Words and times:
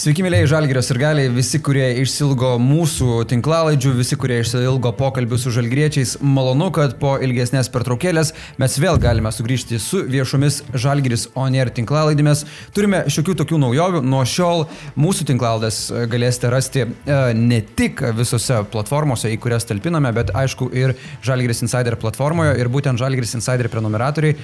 Sveiki, 0.00 0.22
mėlyje 0.24 0.46
Žalgirio 0.48 0.80
ir 0.80 0.96
galiai, 0.96 1.28
visi, 1.28 1.58
kurie 1.60 1.84
išsilgo 2.00 2.54
mūsų 2.62 3.18
tinklalaidžių, 3.28 3.90
visi, 3.98 4.16
kurie 4.16 4.38
išsilgo 4.40 4.94
pokalbių 4.96 5.36
su 5.36 5.50
žalgriečiais, 5.52 6.14
malonu, 6.24 6.70
kad 6.72 6.94
po 7.02 7.18
ilgesnės 7.20 7.68
pertraukėlės 7.68 8.30
mes 8.56 8.76
vėl 8.80 8.96
galime 8.96 9.28
sugrįžti 9.28 9.76
su 9.76 10.00
viešomis 10.08 10.62
Žalgiris 10.72 11.26
ONR 11.36 11.68
tinklalaidėmis. 11.76 12.46
Turime 12.72 13.02
šiokių 13.12 13.34
tokių 13.42 13.58
naujovių, 13.60 14.00
nuo 14.08 14.22
šiol 14.24 14.64
mūsų 14.96 15.26
tinklalaidas 15.28 15.82
galėsite 16.08 16.54
rasti 16.54 16.86
e, 16.86 17.18
ne 17.36 17.60
tik 17.60 18.00
visose 18.16 18.62
platformose, 18.72 19.28
į 19.28 19.36
kurias 19.44 19.68
talpiname, 19.68 20.14
bet 20.16 20.32
aišku 20.32 20.70
ir 20.80 20.96
Žalgiris 21.28 21.60
Insider 21.68 21.98
platformoje. 22.00 22.56
Ir 22.56 22.72
būtent 22.72 23.04
Žalgiris 23.04 23.36
Insider 23.36 23.68
prenumeratoriai 23.68 24.32
e, 24.32 24.40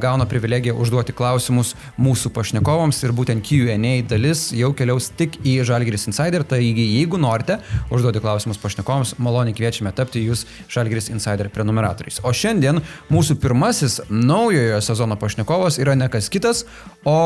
gauna 0.00 0.30
privilegiją 0.32 0.78
užduoti 0.80 1.18
klausimus 1.20 1.76
mūsų 2.00 2.32
pašnekovams. 2.40 3.04
Ir 3.04 3.16
būtent 3.20 3.44
Q&A 3.44 3.94
dalis 4.08 4.48
jau 4.56 4.69
keliaus 4.76 5.10
tik 5.16 5.38
į 5.46 5.60
Žalgiris 5.68 6.08
Insider, 6.10 6.44
taigi 6.46 6.86
jeigu 6.96 7.20
norite 7.20 7.58
užduoti 7.92 8.22
klausimus 8.22 8.60
pašnekovams, 8.62 9.14
maloniai 9.22 9.56
kviečiame 9.56 9.92
tapti 9.96 10.22
jūs 10.24 10.46
Žalgiris 10.72 11.10
Insider 11.14 11.50
prenumeratoriais. 11.52 12.20
O 12.24 12.32
šiandien 12.36 12.82
mūsų 13.12 13.38
pirmasis 13.42 14.00
naujojo 14.10 14.80
sezono 14.84 15.18
pašnekovas 15.20 15.80
yra 15.82 15.96
ne 15.98 16.10
kas 16.12 16.30
kitas, 16.32 16.64
o 17.04 17.16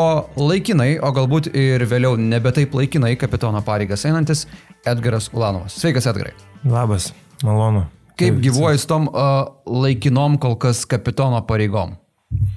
laikinai, 0.40 0.96
o 1.00 1.12
galbūt 1.14 1.50
ir 1.54 1.84
vėliau 1.90 2.18
nebe 2.20 2.52
taip 2.54 2.74
laikinai 2.76 3.14
kapitono 3.20 3.62
pareigas 3.66 4.06
einantis 4.08 4.46
Edgaras 4.86 5.30
Ulanovas. 5.32 5.78
Sveikas, 5.80 6.08
Edgarai. 6.10 6.34
Labas, 6.64 7.12
malonu. 7.42 7.86
Kaip 8.18 8.38
gyvuoji 8.38 8.78
su 8.78 8.86
tom 8.86 9.08
uh, 9.10 9.48
laikinom 9.66 10.38
kol 10.42 10.54
kas 10.60 10.84
kapitono 10.86 11.40
pareigom? 11.48 11.96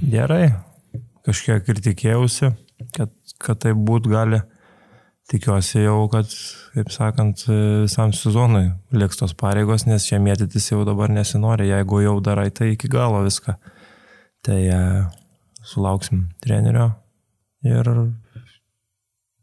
Gerai, 0.02 0.52
kažkiek 1.26 1.66
ir 1.73 1.81
tikėjausi, 1.86 2.52
kad, 2.94 3.11
kad 3.42 3.64
tai 3.64 3.73
būt 3.73 4.09
gali 4.11 4.42
tikiuosi 5.31 5.83
jau, 5.83 6.06
kad, 6.11 6.31
kaip 6.75 6.92
sakant, 6.94 7.44
visam 7.83 8.14
sezonui 8.16 8.70
liks 8.95 9.20
tos 9.20 9.33
pareigos, 9.38 9.88
nes 9.88 10.06
čia 10.08 10.22
mėtytis 10.23 10.72
jau 10.72 10.86
dabar 10.88 11.11
nesinori, 11.11 11.67
jeigu 11.72 12.03
jau 12.06 12.17
darai 12.23 12.50
tai 12.56 12.73
iki 12.75 12.89
galo 12.92 13.23
viską. 13.25 13.58
Tai 14.48 14.61
e, 14.61 14.80
sulauksim 15.67 16.30
trenerio 16.44 16.92
ir 17.67 17.92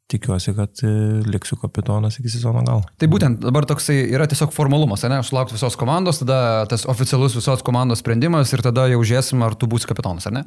tikiuosi, 0.09 0.55
kad 0.57 0.81
e, 0.87 0.95
liksiu 1.29 1.59
kapitonas 1.61 2.17
iki 2.21 2.33
sezono 2.33 2.63
galo. 2.65 2.87
Tai 3.01 3.11
būtent 3.13 3.45
dabar 3.45 3.67
toksai 3.69 3.99
yra 4.15 4.29
tiesiog 4.31 4.55
formalumas, 4.57 5.05
ne? 5.11 5.21
Sulaukti 5.27 5.59
visos 5.59 5.77
komandos, 5.81 6.23
tada 6.23 6.65
tas 6.71 6.87
oficialus 6.89 7.37
visos 7.37 7.65
komandos 7.67 8.01
sprendimas 8.05 8.53
ir 8.57 8.65
tada 8.65 8.87
jau 8.93 9.03
žiūrėsim, 9.05 9.45
ar 9.45 9.59
tu 9.59 9.69
būsi 9.69 9.91
kapitonas, 9.91 10.31
ar 10.31 10.39
ne? 10.39 10.45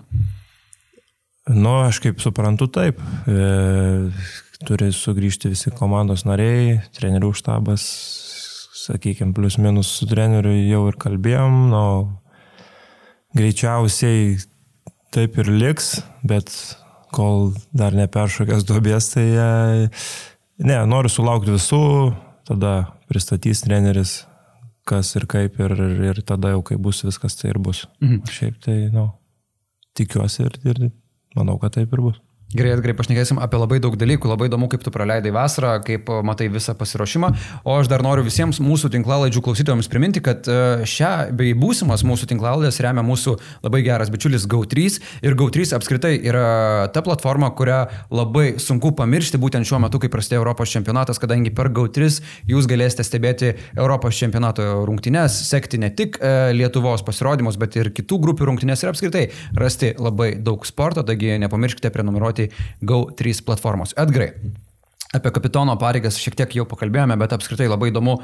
Nu, 1.48 1.78
aš 1.86 2.02
kaip 2.04 2.20
suprantu, 2.20 2.68
taip. 2.74 2.98
E, 3.30 4.10
turi 4.66 4.90
sugrįžti 4.96 5.52
visi 5.52 5.72
komandos 5.76 6.26
nariai, 6.26 6.80
trenerių 6.98 7.34
štabas, 7.38 7.86
sakykime, 8.88 9.36
plus 9.36 9.58
minus 9.62 9.92
su 10.00 10.08
treneriu 10.10 10.54
jau 10.56 10.84
ir 10.90 10.98
kalbėjom, 11.02 11.58
nu, 11.74 11.84
greičiausiai 13.38 14.38
taip 15.14 15.38
ir 15.42 15.52
liks, 15.52 15.98
bet 16.28 16.52
kol 17.14 17.52
dar 17.76 17.96
neperšokęs 17.98 18.66
duobės, 18.68 19.12
tai 19.14 19.28
ne, 20.64 20.80
noriu 20.90 21.12
sulaukti 21.12 21.54
visų, 21.54 21.84
tada 22.48 22.74
pristatys 23.12 23.64
treneris, 23.66 24.20
kas 24.88 25.14
ir 25.20 25.28
kaip, 25.30 25.60
ir, 25.64 25.76
ir, 26.12 26.22
tada 26.28 26.54
jau 26.56 26.64
kai 26.66 26.80
bus 26.80 27.04
viskas, 27.06 27.38
tai 27.40 27.52
ir 27.54 27.62
bus. 27.64 27.86
Mhm. 28.04 28.24
Šiaip 28.32 28.62
tai, 28.64 28.78
nu, 28.94 29.10
tikiuosi 29.98 30.48
ir, 30.48 30.60
ir 30.68 30.88
manau, 31.38 31.58
kad 31.62 31.76
taip 31.78 31.94
ir 31.94 32.04
bus. 32.10 32.22
Gerai, 32.48 32.78
gerai, 32.80 32.94
pašnekėsim 32.96 33.42
apie 33.44 33.58
labai 33.60 33.78
daug 33.84 33.98
dalykų, 34.00 34.30
labai 34.32 34.46
įdomu, 34.48 34.70
kaip 34.72 34.80
tu 34.80 34.92
praleidai 34.96 35.34
vasarą, 35.36 35.74
kaip 35.84 36.08
matai 36.24 36.46
visą 36.48 36.72
pasiruošimą. 36.80 37.30
O 37.68 37.74
aš 37.76 37.90
dar 37.92 38.00
noriu 38.06 38.24
visiems 38.24 38.62
mūsų 38.64 38.88
tinklalaidžių 38.94 39.42
klausytojams 39.44 39.90
priminti, 39.92 40.22
kad 40.24 40.48
e, 40.48 40.86
šią 40.88 41.10
bei 41.36 41.52
būsimas 41.52 42.06
mūsų 42.08 42.30
tinklalaidės 42.32 42.80
remia 42.86 43.04
mūsų 43.04 43.34
labai 43.66 43.82
geras 43.84 44.08
bičiulis 44.14 44.46
GAU3. 44.48 44.86
Ir 45.28 45.36
GAU3 45.36 45.74
apskritai 45.76 46.14
yra 46.24 46.46
ta 46.96 47.04
platforma, 47.04 47.50
kurią 47.52 47.82
labai 48.16 48.46
sunku 48.64 48.94
pamiršti 48.96 49.42
būtent 49.44 49.68
šiuo 49.68 49.82
metu, 49.84 50.00
kai 50.00 50.08
prasidėjo 50.16 50.46
Europos 50.46 50.72
čempionatas, 50.72 51.20
kadangi 51.20 51.52
per 51.52 51.68
GAU3 51.76 52.22
jūs 52.48 52.72
galėsite 52.72 53.04
stebėti 53.04 53.52
Europos 53.76 54.16
čempionato 54.16 54.70
rungtynes, 54.88 55.42
sekti 55.50 55.82
ne 55.84 55.92
tik 55.92 56.22
e, 56.24 56.56
Lietuvos 56.56 57.04
pasirodymus, 57.04 57.60
bet 57.60 57.76
ir 57.76 57.92
kitų 57.92 58.24
grupių 58.24 58.50
rungtynes 58.54 58.88
ir 58.88 58.96
apskritai 58.96 59.28
rasti 59.60 59.92
labai 60.00 60.38
daug 60.40 60.64
sporto, 60.64 61.04
taigi 61.04 61.36
nepamirškite 61.44 61.92
prenumeruoti 61.92 62.37
naudoti 62.38 62.50
Go3 62.82 63.44
platformos. 63.44 63.94
Edgrai. 63.98 64.34
Apie 65.16 65.32
kapitono 65.32 65.78
pareigas 65.80 66.18
šiek 66.20 66.36
tiek 66.36 66.56
jau 66.60 66.66
pakalbėjome, 66.68 67.16
bet 67.18 67.32
apskritai 67.32 67.70
labai 67.70 67.90
įdomu, 67.94 68.20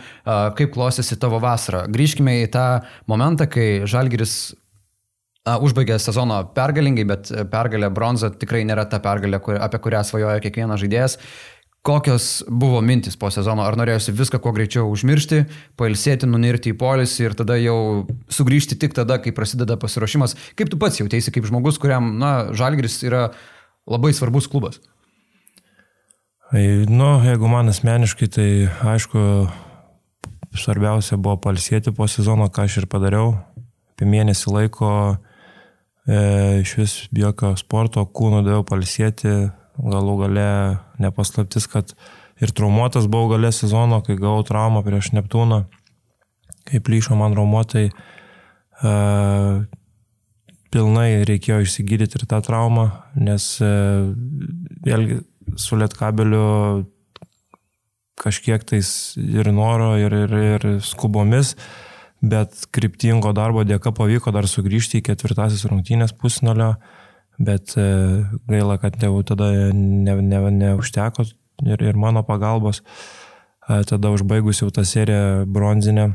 kaip 0.57 0.73
klostėsi 0.73 1.15
tavo 1.17 1.39
vasara. 1.39 1.87
Grįžkime 1.87 2.43
į 2.43 2.49
tą 2.51 2.83
momentą, 3.07 3.47
kai 3.47 3.87
Žalgiris 3.87 4.53
užbaigė 5.47 5.95
sezoną 5.99 6.41
pergalingai, 6.55 7.05
bet 7.07 7.31
pergalė 7.51 7.89
bronza 7.89 8.29
tikrai 8.31 8.65
nėra 8.67 8.83
ta 8.85 8.99
pergalė, 8.99 9.39
apie 9.63 9.79
kurią 9.79 10.03
svajoja 10.03 10.43
kiekvienas 10.43 10.83
žaidėjas. 10.83 11.17
Kokios 11.83 12.45
buvo 12.47 12.79
mintis 12.79 13.17
po 13.19 13.27
sezono? 13.27 13.65
Ar 13.67 13.75
norėjosi 13.75 14.13
viską 14.15 14.39
kuo 14.39 14.53
greičiau 14.55 14.87
užmiršti, 14.87 15.41
pailsėti, 15.79 16.27
nunirti 16.31 16.71
į 16.71 16.77
polisį 16.79 17.25
ir 17.25 17.35
tada 17.35 17.57
jau 17.59 18.05
sugrįžti 18.31 18.77
tik 18.79 18.95
tada, 18.95 19.17
kai 19.19 19.33
prasideda 19.35 19.75
pasiruošimas? 19.79 20.37
Kaip 20.55 20.71
tu 20.71 20.79
pats 20.79 21.01
jautėsi 21.01 21.31
kaip 21.35 21.43
žmogus, 21.49 21.79
kuriam, 21.83 22.13
na, 22.19 22.53
Žalgris 22.55 23.01
yra 23.03 23.25
labai 23.89 24.13
svarbus 24.13 24.47
klubas. 24.47 24.79
Nu, 26.87 27.07
jeigu 27.25 27.49
man 27.49 27.71
asmeniškai, 27.71 28.27
tai 28.29 28.47
aišku, 28.93 29.19
svarbiausia 30.53 31.17
buvo 31.17 31.39
palsėti 31.41 31.93
po 31.95 32.05
sezono, 32.05 32.45
ką 32.53 32.67
aš 32.67 32.83
ir 32.83 32.89
padariau. 32.91 33.33
Apie 33.93 34.05
mėnesį 34.09 34.53
laiko 34.53 34.89
e, 36.05 36.61
iš 36.61 36.75
vis 36.77 36.93
jokio 37.09 37.55
sporto 37.57 38.05
kūno 38.05 38.43
daviau 38.45 38.65
palsėti, 38.69 39.33
galų 39.81 40.17
gale 40.21 40.49
nepaslaptis, 41.01 41.65
kad 41.71 41.95
ir 42.41 42.53
traumuotas 42.53 43.09
buvau 43.09 43.33
gale 43.33 43.49
sezono, 43.53 44.03
kai 44.05 44.19
gavau 44.19 44.45
traumą 44.45 44.83
prieš 44.85 45.09
Neptūną, 45.17 45.63
kai 46.69 46.83
plyšo 46.85 47.17
man 47.17 47.33
raumuotai. 47.37 47.87
E, 47.89 48.93
pilnai 50.73 51.23
reikėjo 51.27 51.61
išsigydyti 51.63 52.17
ir 52.17 52.25
tą 52.29 52.39
traumą, 52.45 52.87
nes 53.15 53.45
e, 53.61 53.69
vėlgi 54.85 55.21
su 55.59 55.77
lietkabeliu 55.77 56.85
kažkiek 58.23 58.63
tais 58.65 58.89
ir 59.17 59.49
noro, 59.53 59.93
ir, 59.99 60.13
ir, 60.23 60.35
ir 60.55 60.67
skubomis, 60.85 61.53
bet 62.23 62.65
kryptingo 62.73 63.33
darbo 63.35 63.65
dėka 63.67 63.93
pavyko 63.95 64.31
dar 64.33 64.47
sugrįžti 64.49 65.01
į 65.01 65.07
ketvirtasis 65.09 65.65
rungtynės 65.69 66.15
pusnalio, 66.17 66.73
bet 67.37 67.75
e, 67.77 67.87
gaila, 68.49 68.79
kad 68.81 68.97
jau 69.01 69.17
tada 69.27 69.51
neužteko 69.73 71.27
ne, 71.27 71.33
ne 71.67 71.75
ir, 71.75 71.87
ir 71.91 71.99
mano 71.99 72.23
pagalbos. 72.25 72.83
E, 73.67 73.81
tada 73.89 74.13
užbaigus 74.13 74.63
jau 74.63 74.71
tą 74.73 74.85
seriją 74.87 75.43
bronzinę, 75.49 76.13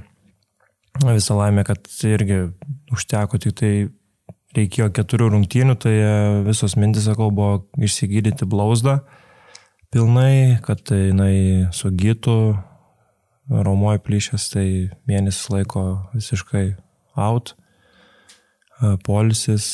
visą 1.05 1.37
laimę, 1.39 1.65
kad 1.69 1.87
irgi 2.09 2.49
užteko 2.95 3.39
tik 3.39 3.55
tai 3.59 3.73
reikėjo 4.59 4.91
keturių 4.95 5.31
rungtynių, 5.35 5.77
tai 5.81 5.95
e, 5.97 6.11
visos 6.47 6.77
mintis, 6.81 7.07
sakau, 7.09 7.31
buvo 7.35 7.63
išsigydyti 7.81 8.49
blauzdą 8.49 8.99
pilnai, 9.95 10.59
kad 10.65 10.91
jinai 10.93 11.69
sugytų, 11.75 12.41
Romoje 13.49 14.03
plyšęs, 14.05 14.45
tai 14.53 14.67
mėnesis 15.09 15.47
laiko 15.49 15.83
visiškai 16.13 16.67
out, 17.17 17.55
e, 17.57 18.91
polisis, 19.07 19.69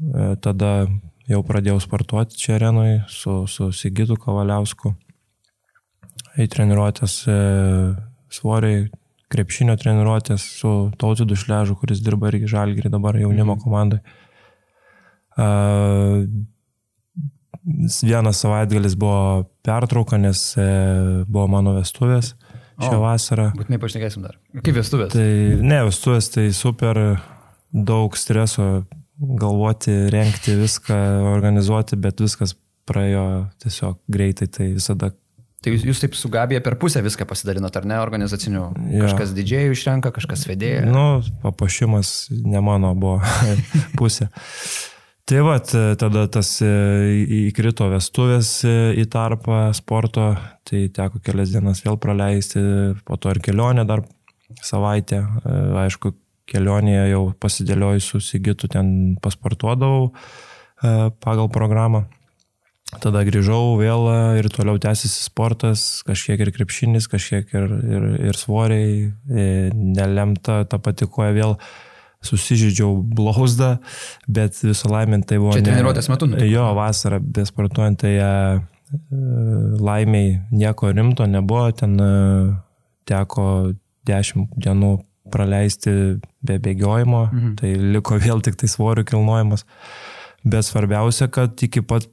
e, 0.00 0.30
tada 0.40 0.86
jau 1.28 1.42
pradėjau 1.44 1.82
sportuoti 1.84 2.40
čia 2.40 2.54
arenui 2.56 3.02
su, 3.12 3.42
su 3.44 3.68
Sigitu 3.76 4.16
Kavaliausku, 4.20 4.94
į 6.40 6.48
treniruotės 6.50 7.18
svoriai 8.32 8.86
krepšinio 9.34 9.76
treniruotės 9.80 10.46
su 10.62 10.72
Tautidu 11.00 11.36
Šležu, 11.38 11.76
kuris 11.80 12.02
dirba 12.04 12.30
irgi 12.30 12.50
Žalgirį 12.54 12.94
dabar 12.94 13.18
jaunimo 13.20 13.58
mhm. 13.58 13.64
komandai. 13.66 14.02
Uh, 15.34 16.22
vienas 18.02 18.40
savaitgalis 18.42 18.94
buvo 18.94 19.44
pertrauka, 19.64 20.18
nes 20.20 20.40
e, 20.60 20.66
buvo 21.26 21.46
mano 21.48 21.74
vestuvės 21.78 22.34
šią 22.74 22.96
o, 22.98 23.00
vasarą. 23.04 23.48
Būtinai 23.56 23.78
pašnekėsim 23.80 24.24
dar. 24.26 24.36
Kaip 24.58 24.76
vestuvės? 24.76 25.14
Tai 25.14 25.28
ne, 25.62 25.80
vestuvės 25.88 26.28
tai 26.34 26.48
super 26.56 27.00
daug 27.72 28.18
streso 28.18 28.84
galvoti, 29.14 29.94
renkti 30.12 30.56
viską, 30.58 30.98
organizuoti, 31.30 31.98
bet 32.02 32.20
viskas 32.22 32.56
praėjo 32.88 33.26
tiesiog 33.62 34.00
greitai, 34.12 34.50
tai 34.50 34.72
visada 34.74 35.12
Tai 35.64 35.72
jūs, 35.72 35.84
jūs 35.88 36.00
taip 36.02 36.16
su 36.18 36.28
Gabija 36.28 36.60
per 36.60 36.74
pusę 36.80 37.00
viską 37.04 37.24
pasidalinot, 37.28 37.76
ar 37.80 37.86
ne, 37.88 37.96
organizacinių? 38.02 38.64
Ja. 38.92 39.06
Kažkas 39.06 39.30
didžiai 39.32 39.70
išrenka, 39.72 40.10
kažkas 40.12 40.44
vedėja. 40.44 40.82
Nu, 40.84 41.22
papuošimas 41.40 42.10
ne 42.36 42.60
mano 42.64 42.90
buvo 42.98 43.22
pusė. 43.98 44.28
Tai 45.24 45.38
va, 45.40 45.54
tada 45.56 46.26
tas 46.28 46.50
e, 46.60 46.68
įkrito 47.46 47.86
vestuvės 47.88 48.58
e, 48.68 48.74
į 49.00 49.06
tarpą 49.08 49.70
sporto, 49.72 50.34
tai 50.68 50.82
teko 50.92 51.22
kelias 51.24 51.54
dienas 51.54 51.80
vėl 51.86 51.96
praleisti, 51.96 52.60
po 53.08 53.16
to 53.16 53.32
ir 53.32 53.40
kelionė 53.46 53.86
dar 53.88 54.02
savaitę. 54.60 55.22
E, 55.24 55.54
aišku, 55.86 56.12
kelionėje 56.52 57.06
jau 57.14 57.22
pasidėliojus 57.40 58.10
su 58.12 58.20
Sigitu 58.20 58.68
ten 58.68 59.16
pasportuodavau 59.24 60.10
pagal 61.24 61.48
programą. 61.48 62.02
Tada 63.02 63.24
grįžau 63.26 63.74
vėl 63.80 64.10
ir 64.40 64.48
toliau 64.52 64.78
tęsiasi 64.82 65.24
sportas, 65.26 66.02
kažkiek 66.06 66.40
ir 66.44 66.52
krepšinis, 66.54 67.08
kažkiek 67.10 67.50
ir, 67.56 67.74
ir, 67.96 68.06
ir 68.30 68.38
svoriai, 68.38 69.10
nelemta 69.74 70.62
ta 70.68 70.80
patikoja 70.82 71.34
vėl 71.36 71.56
susižydžiau 72.24 73.02
blauzdą, 73.16 73.74
bet 74.28 74.56
visą 74.64 74.88
laimę 74.88 75.20
tai 75.28 75.40
buvo... 75.42 75.52
Čia 75.52 75.60
ne... 75.60 75.68
treniruotės 75.68 76.08
metu? 76.08 76.28
Nutiko. 76.30 76.48
Jo, 76.48 76.70
vasarą 76.78 77.18
besportuojant, 77.20 78.00
tai 78.00 78.14
uh, 78.16 78.62
laimiai 79.80 80.40
nieko 80.52 80.92
rimto 80.92 81.26
nebuvo, 81.26 81.70
ten 81.72 81.96
teko 83.08 83.74
10 84.08 84.56
dienų 84.60 84.92
praleisti 85.32 85.90
be 86.44 86.58
bėgiojimo, 86.60 87.22
mhm. 87.30 87.54
tai 87.60 87.74
liko 87.94 88.18
vėl 88.20 88.44
tik 88.44 88.58
tai 88.60 88.68
svorių 88.70 89.06
kilnojimas. 89.08 89.64
Bet 90.44 90.66
svarbiausia, 90.66 91.30
kad 91.32 91.56
iki 91.64 91.80
pat 91.80 92.04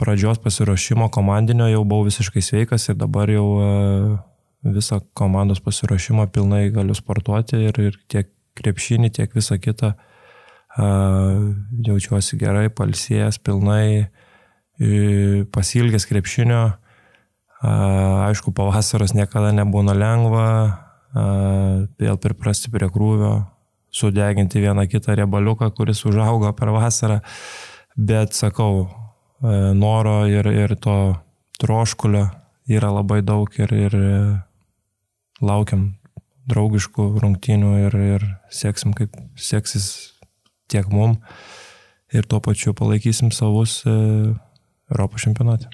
pradžios 0.00 0.40
pasiruošimo 0.40 1.10
komandinio 1.12 1.68
jau 1.68 1.84
buvau 1.84 2.08
visiškai 2.08 2.42
sveikas 2.42 2.88
ir 2.88 2.98
dabar 3.00 3.30
jau 3.30 3.46
uh, 3.60 4.18
visą 4.62 5.00
komandos 5.14 5.60
pasiruošimą 5.60 6.26
pilnai 6.32 6.68
galiu 6.70 6.94
sportuoti 6.94 7.56
ir, 7.68 7.80
ir 7.80 7.96
tiek 8.08 8.30
krepšinį, 8.58 9.10
tiek 9.16 9.32
visą 9.34 9.58
kitą. 9.60 9.94
Jaučiuosi 11.86 12.38
gerai, 12.38 12.68
palsėjęs 12.70 13.40
pilnai, 13.42 14.06
pasilgęs 15.50 16.06
krepšinio. 16.06 16.60
Aišku, 17.60 18.52
pavasaros 18.56 19.14
niekada 19.16 19.50
nebūna 19.56 19.96
lengva, 19.96 20.46
vėl 22.00 22.20
priprasti 22.22 22.70
prie 22.72 22.88
krūvio, 22.92 23.32
sudeginti 23.90 24.62
vieną 24.62 24.86
kitą 24.88 25.16
riebaliuką, 25.18 25.72
kuris 25.74 26.04
užaugo 26.06 26.52
per 26.56 26.70
vasarą. 26.76 27.18
Bet 27.98 28.36
sakau, 28.38 28.86
noro 29.40 30.24
ir, 30.28 30.46
ir 30.52 30.74
to 30.76 30.96
troškulio 31.60 32.26
yra 32.70 32.90
labai 32.92 33.20
daug 33.24 33.48
ir, 33.58 33.72
ir 33.72 33.96
laukiam 35.40 35.94
draugiškų 36.50 37.06
rungtynių 37.22 37.72
ir, 37.86 37.96
ir 38.16 38.26
seksim, 38.52 38.94
kaip 38.96 39.16
seksis 39.38 39.90
tiek 40.70 40.88
mum 40.92 41.18
ir 42.14 42.26
tuo 42.26 42.40
pačiu 42.42 42.74
palaikysim 42.76 43.30
savus 43.34 43.80
e, 43.86 43.92
Europos 44.90 45.26
čempionate. 45.26 45.70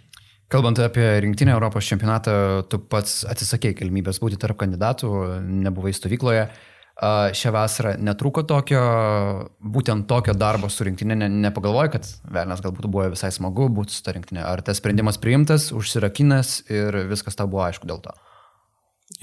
Kalbant 0.52 0.78
apie 0.78 1.04
rinktinę 1.24 1.56
Europos 1.56 1.88
čempionatą, 1.88 2.32
tu 2.70 2.78
pats 2.78 3.24
atsisakėjai 3.26 3.80
galimybės 3.80 4.20
būti 4.22 4.38
tarp 4.38 4.60
kandidatų, 4.60 5.10
nebuvai 5.42 5.94
stovykloje. 5.96 6.44
Šią 6.96 7.50
vasarą 7.52 7.90
netruko 8.00 8.40
tokio, 8.48 8.82
būtent 9.60 10.06
tokio 10.08 10.32
darbo 10.32 10.70
su 10.72 10.86
rinktinė, 10.86 11.18
ne, 11.20 11.28
nepagalvoji, 11.44 11.92
kad 11.92 12.08
velnas 12.32 12.62
galbūt 12.64 12.88
buvo 12.88 13.10
visai 13.12 13.28
smagu 13.36 13.66
būti 13.68 13.92
su 13.92 14.00
ta 14.06 14.14
rinktinė. 14.16 14.46
Ar 14.48 14.64
tas 14.64 14.80
sprendimas 14.80 15.20
priimtas, 15.20 15.68
užsirakinęs 15.76 16.62
ir 16.72 17.02
viskas 17.10 17.36
tau 17.36 17.50
buvo 17.52 17.66
aišku 17.66 17.90
dėl 17.90 18.00
to? 18.06 18.16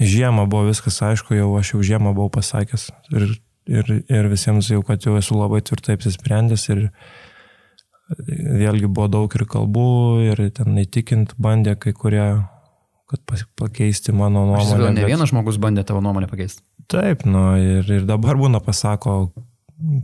žiemą 0.00 0.46
buvo 0.50 0.68
viskas 0.68 1.00
aišku, 1.02 1.36
jau 1.36 1.50
aš 1.58 1.74
jau 1.74 1.82
žiemą 1.84 2.14
buvau 2.16 2.32
pasakęs 2.32 2.88
ir, 3.14 3.28
ir, 3.70 3.92
ir 4.08 4.30
visiems 4.32 4.70
jau, 4.72 4.82
kad 4.86 5.04
jau 5.04 5.16
esu 5.20 5.36
labai 5.38 5.62
tvirtai 5.64 5.98
apsisprendęs 5.98 6.66
ir 6.72 6.88
vėlgi 8.24 8.88
buvo 8.88 9.08
daug 9.12 9.36
ir 9.36 9.46
kalbų 9.48 9.88
ir 10.30 10.42
ten 10.56 10.76
įtikint 10.80 11.36
bandė 11.40 11.76
kai 11.80 11.94
kurie, 11.96 12.26
kad 13.10 13.36
pakeisti 13.58 14.12
mano 14.12 14.46
nuomonę. 14.50 14.74
Aš 14.74 14.90
ne 14.90 15.04
bet... 15.04 15.12
vienas 15.14 15.32
žmogus 15.32 15.60
bandė 15.62 15.86
tavo 15.88 16.02
nuomonę 16.04 16.28
pakeisti. 16.30 16.64
Taip, 16.90 17.24
nu 17.28 17.44
ir, 17.60 17.88
ir 17.88 18.08
dabar 18.08 18.38
būna 18.40 18.60
pasako, 18.64 19.32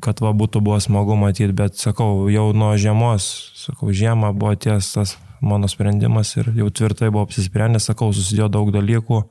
kad 0.05 0.23
va 0.25 0.33
būtų 0.37 0.63
buvo 0.65 0.79
smagu 0.81 1.17
matyti, 1.19 1.53
bet 1.57 1.77
sakau, 1.81 2.29
jau 2.33 2.51
nuo 2.57 2.73
žiemos, 2.81 3.27
sakau, 3.61 3.93
žiemą 3.93 4.33
buvo 4.37 4.55
ties 4.57 4.95
tas 4.97 5.17
mano 5.41 5.69
sprendimas 5.71 6.35
ir 6.37 6.51
jau 6.57 6.69
tvirtai 6.69 7.13
buvau 7.13 7.29
apsisprendęs, 7.29 7.91
sakau, 7.91 8.11
susidėjo 8.17 8.49
daug 8.53 8.73
dalykų 8.75 9.23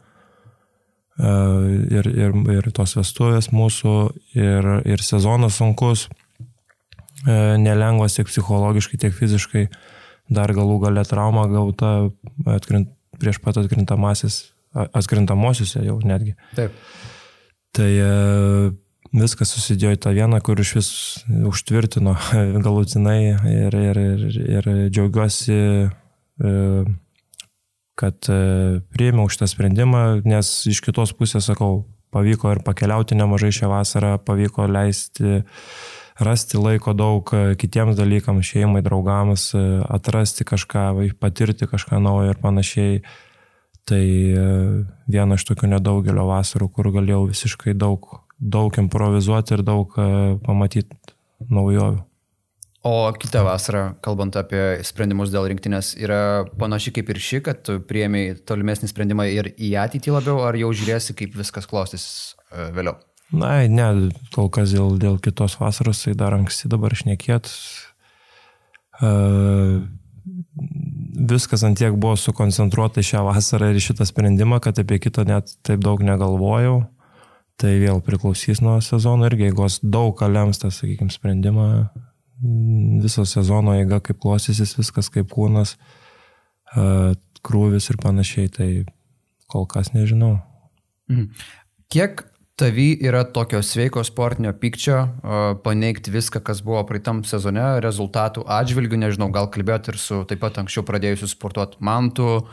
E, 1.19 1.31
ir, 1.92 2.07
ir, 2.07 2.36
ir 2.56 2.69
tos 2.75 2.96
vestuvės 2.96 3.50
mūsų, 3.51 3.96
ir, 4.40 4.68
ir 4.88 5.04
sezonas 5.04 5.57
sunkus, 5.60 6.06
e, 7.28 7.36
nelengvas 7.60 8.16
tiek 8.16 8.30
psichologiškai, 8.30 9.01
tiek 9.04 9.16
fiziškai, 9.16 9.66
dar 10.31 10.54
galų 10.56 10.78
galę 10.86 11.04
trauma 11.07 11.44
gauta 11.51 11.92
atkrint, 12.48 12.94
prieš 13.19 13.42
pat 13.44 13.60
atkrintamasis, 13.60 14.46
atkrintamosiuose 14.72 15.84
jau 15.84 15.98
netgi. 16.07 16.38
Taip. 16.56 16.78
Tai 17.77 17.89
e, 17.89 18.13
viskas 19.13 19.54
susidėjo 19.54 19.98
į 19.98 20.01
tą 20.06 20.16
vieną, 20.16 20.39
kur 20.45 20.60
iš 20.62 20.74
vis 20.80 20.89
užtvirtino 21.51 22.16
galutinai 22.66 23.19
ir, 23.30 23.77
ir, 23.83 24.01
ir, 24.06 24.42
ir 24.60 24.74
džiaugiuosi 24.89 25.60
kad 28.00 28.31
e, 28.31 28.80
priėmiau 28.94 29.30
šitą 29.31 29.48
sprendimą, 29.51 30.04
nes 30.27 30.51
iš 30.69 30.81
kitos 30.86 31.12
pusės, 31.18 31.50
sakau, 31.50 31.83
pavyko 32.16 32.54
ir 32.56 32.63
pakeliauti 32.66 33.18
nemažai 33.19 33.51
šią 33.56 33.69
vasarą, 33.72 34.13
pavyko 34.25 34.68
leisti, 34.72 35.42
rasti 36.24 36.60
laiko 36.62 36.95
daug 36.98 37.33
e, 37.36 37.56
kitiems 37.60 38.00
dalykams, 38.00 38.54
šeimai, 38.54 38.83
draugams, 38.86 39.50
e, 39.57 39.65
atrasti 39.89 40.48
kažką, 40.48 40.86
patirti 41.19 41.68
kažką 41.69 42.00
naujo 42.04 42.31
ir 42.33 42.39
panašiai. 42.42 43.01
Tai 43.89 44.03
viena 45.09 45.38
iš 45.39 45.47
tokių 45.50 45.71
nedaugelio 45.71 46.27
vasarų, 46.30 46.68
kur 46.75 46.91
galėjau 46.94 47.24
visiškai 47.31 47.74
daug, 47.74 48.06
daug 48.38 48.75
improvizuoti 48.81 49.57
ir 49.57 49.65
daug 49.65 49.95
pamatyti 50.45 51.15
naujovių. 51.50 52.03
O 52.88 53.12
kitą 53.12 53.41
vasarą, 53.44 53.81
kalbant 54.00 54.38
apie 54.39 54.80
sprendimus 54.88 55.33
dėl 55.33 55.50
rinktinės, 55.51 55.97
yra 56.00 56.45
panaši 56.62 56.94
kaip 56.95 57.09
ir 57.12 57.18
ši, 57.19 57.41
kad 57.44 57.59
tu 57.68 57.75
priemiai 57.83 58.38
tolimesnį 58.47 58.88
sprendimą 58.88 59.25
ir 59.33 59.51
į 59.59 59.74
ateitį 59.81 60.13
labiau, 60.15 60.39
ar 60.47 60.56
jau 60.56 60.69
žiūrėsi, 60.71 61.15
kaip 61.19 61.36
viskas 61.36 61.68
klostys 61.68 62.06
e, 62.53 62.69
vėliau? 62.77 62.95
Na, 63.36 63.51
ne, 63.68 63.89
kol 64.31 64.47
kas 64.53 64.71
dėl, 64.71 64.95
dėl 65.01 65.19
kitos 65.19 65.57
vasaros, 65.59 66.06
tai 66.06 66.15
dar 66.18 66.38
anksti 66.38 66.71
dabar 66.71 66.95
šnekėt. 66.95 67.51
Uh, 69.00 69.84
viskas 71.20 71.64
antiek 71.68 71.96
buvo 72.00 72.16
sukoncentruota 72.20 73.04
šią 73.06 73.26
vasarą 73.28 73.74
ir 73.74 73.82
šitą 73.84 74.08
sprendimą, 74.08 74.62
kad 74.64 74.80
apie 74.80 75.00
kitą 75.04 75.26
net 75.28 75.52
taip 75.68 75.84
daug 75.84 76.02
negalvojau. 76.06 76.84
Tai 77.60 77.72
vėl 77.76 78.00
priklausys 78.00 78.62
nuo 78.64 78.78
sezono 78.80 79.28
irgi, 79.28 79.50
jeigu 79.50 79.68
daug 79.84 80.14
ką 80.16 80.30
lems 80.32 80.62
tą, 80.62 80.70
sakykime, 80.72 81.12
sprendimą, 81.12 81.66
viso 83.04 83.26
sezono 83.28 83.74
eiga, 83.76 84.00
kaip 84.00 84.22
klostysis 84.24 84.78
viskas, 84.78 85.10
kaip 85.12 85.28
kūnas, 85.34 85.76
krūvis 87.44 87.90
ir 87.92 88.00
panašiai, 88.00 88.52
tai 88.56 88.70
kol 89.52 89.68
kas 89.68 89.92
nežinau. 89.92 90.38
Mhm. 91.12 91.28
Kiek 91.92 92.24
tavy 92.60 92.92
yra 93.08 93.24
tokio 93.24 93.62
sveiko 93.63 94.04
sportinio 94.04 94.51
pykčio, 94.60 94.98
paneigti 95.63 96.12
viską, 96.13 96.42
kas 96.46 96.60
buvo 96.66 96.82
praeitam 96.88 97.24
sezone, 97.28 97.80
rezultatų 97.84 98.44
atžvilgių, 98.60 99.00
nežinau, 99.06 99.30
gal 99.36 99.48
kalbėt 99.54 99.92
ir 99.94 100.00
su 100.01 100.24
taip 100.30 100.44
pat 100.44 100.60
anksčiau 100.62 100.84
pradėjusiu 100.88 101.32
sportuoti 101.32 101.80
Mantu, 101.80 102.44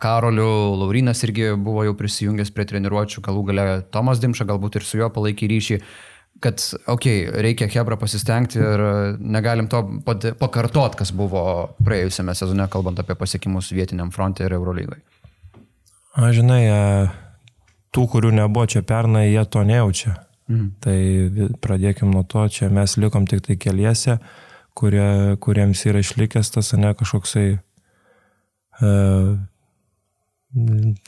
Karoliu, 0.00 0.76
Laurinas 0.80 1.24
irgi 1.26 1.50
buvo 1.58 1.82
jau 1.84 1.94
prisijungęs 1.98 2.52
prie 2.54 2.68
treniruočio, 2.70 3.22
galų 3.24 3.48
gale 3.50 3.64
Tomas 3.92 4.22
Dimša, 4.22 4.46
galbūt 4.46 4.78
ir 4.78 4.86
su 4.86 5.00
juo 5.00 5.10
palaikė 5.12 5.50
ryšį 5.50 5.80
kad, 6.40 6.60
okei, 6.86 7.26
okay, 7.26 7.42
reikia 7.42 7.68
Hebra 7.72 7.96
pasistengti 7.96 8.60
ir 8.60 8.82
negalim 9.18 9.70
to 9.72 9.82
pakartot, 10.38 10.96
kas 10.98 11.12
buvo 11.16 11.42
praėjusiame 11.84 12.34
sezone, 12.36 12.68
kalbant 12.72 13.00
apie 13.00 13.16
pasiekimus 13.18 13.72
vietiniam 13.72 14.12
fronte 14.12 14.44
ir 14.44 14.56
Eurolygai. 14.56 15.00
Aš 16.16 16.38
žinai, 16.38 16.62
tų, 17.94 18.06
kurių 18.12 18.32
nebuvo 18.36 18.66
čia 18.70 18.82
pernai, 18.86 19.28
jie 19.30 19.44
to 19.50 19.64
nejaučia. 19.66 20.16
Mhm. 20.48 20.66
Tai 20.80 20.98
pradėkim 21.62 22.12
nuo 22.14 22.22
to, 22.22 22.46
čia 22.48 22.70
mes 22.70 22.96
likom 23.00 23.26
tik 23.26 23.42
tai 23.46 23.56
keliese, 23.58 24.18
kurie, 24.78 25.36
kuriems 25.42 25.82
yra 25.88 26.02
išlikęs 26.04 26.52
tas, 26.54 26.72
ne 26.78 26.92
kažkoksai 26.94 27.46
uh, 27.56 29.32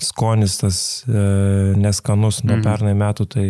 skonis 0.03 0.59
tas 0.63 0.81
uh, 1.07 1.77
neskanus 1.79 2.43
nuo 2.45 2.59
mhm. 2.59 2.65
pernai 2.67 2.97
metų, 2.99 3.29
tai 3.31 3.47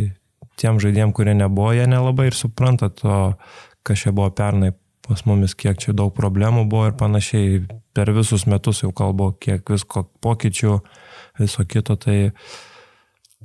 tiem 0.59 0.81
žaidėjim, 0.83 1.15
kurie 1.17 1.37
nebuvo, 1.39 1.73
jie 1.77 1.87
nelabai 1.89 2.29
ir 2.29 2.37
supranta 2.37 2.91
to, 2.93 3.23
kas 3.87 4.05
čia 4.05 4.13
buvo 4.13 4.31
pernai 4.35 4.75
pas 5.09 5.23
mumis, 5.25 5.55
kiek 5.57 5.79
čia 5.81 5.95
daug 5.97 6.13
problemų 6.13 6.67
buvo 6.69 6.91
ir 6.91 6.97
panašiai. 7.01 7.63
Per 7.97 8.11
visus 8.15 8.45
metus 8.47 8.83
jau 8.85 8.93
kalbu, 8.95 9.33
kiek 9.41 9.71
visko 9.73 10.05
pokyčių, 10.23 10.75
viso 11.41 11.65
kito, 11.65 11.97
tai 11.97 12.19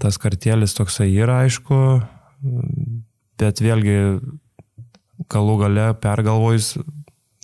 tas 0.02 0.18
kartėlis 0.22 0.76
toksai 0.78 1.10
yra, 1.12 1.44
aišku, 1.46 1.78
bet 3.40 3.62
vėlgi 3.64 3.98
galų 5.32 5.58
gale 5.62 5.88
pergalvojus, 6.02 6.76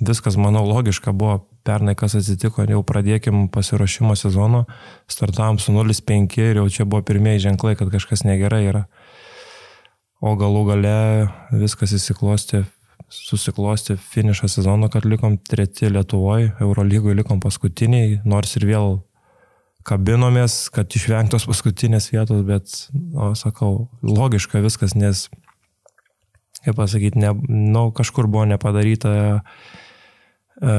viskas, 0.02 0.38
manau, 0.40 0.64
logiška 0.68 1.14
buvo 1.16 1.40
pernai, 1.68 1.96
kas 1.98 2.16
atsitiko, 2.18 2.66
jau 2.70 2.82
pradėkim 2.88 3.48
pasiruošimo 3.54 4.16
sezono, 4.18 4.66
startavom 5.12 5.60
su 5.62 5.74
0,5 5.76 6.40
ir 6.42 6.62
jau 6.62 6.68
čia 6.72 6.88
buvo 6.90 7.04
pirmieji 7.06 7.46
ženklai, 7.50 7.76
kad 7.80 7.92
kažkas 7.94 8.26
negerai 8.28 8.64
yra. 8.72 8.86
O 10.20 10.36
galų 10.40 10.66
gale 10.68 10.96
viskas 11.56 11.94
įsiklosti, 11.96 12.66
susiklosti 13.10 13.96
finišą 13.96 14.50
sezono, 14.52 14.90
kad 14.92 15.08
likom 15.08 15.38
treti 15.48 15.92
Lietuvoje, 15.92 16.54
Eurolygoje 16.60 17.22
likom 17.22 17.40
paskutiniai, 17.44 18.20
nors 18.28 18.58
ir 18.60 18.68
vėl 18.68 19.00
kabinomės, 19.90 20.68
kad 20.74 20.92
išvengtos 20.96 21.48
paskutinės 21.50 22.12
vietos, 22.14 22.46
bet, 22.48 22.74
o, 23.18 23.34
sakau, 23.38 23.90
logiška 24.06 24.62
viskas, 24.64 24.96
nes, 24.98 25.28
kaip 26.66 26.78
pasakyti, 26.78 27.22
ne, 27.22 27.34
nu, 27.50 27.90
kažkur 27.96 28.30
buvo 28.30 28.46
nepadaryta, 28.52 29.14
e, 29.40 30.78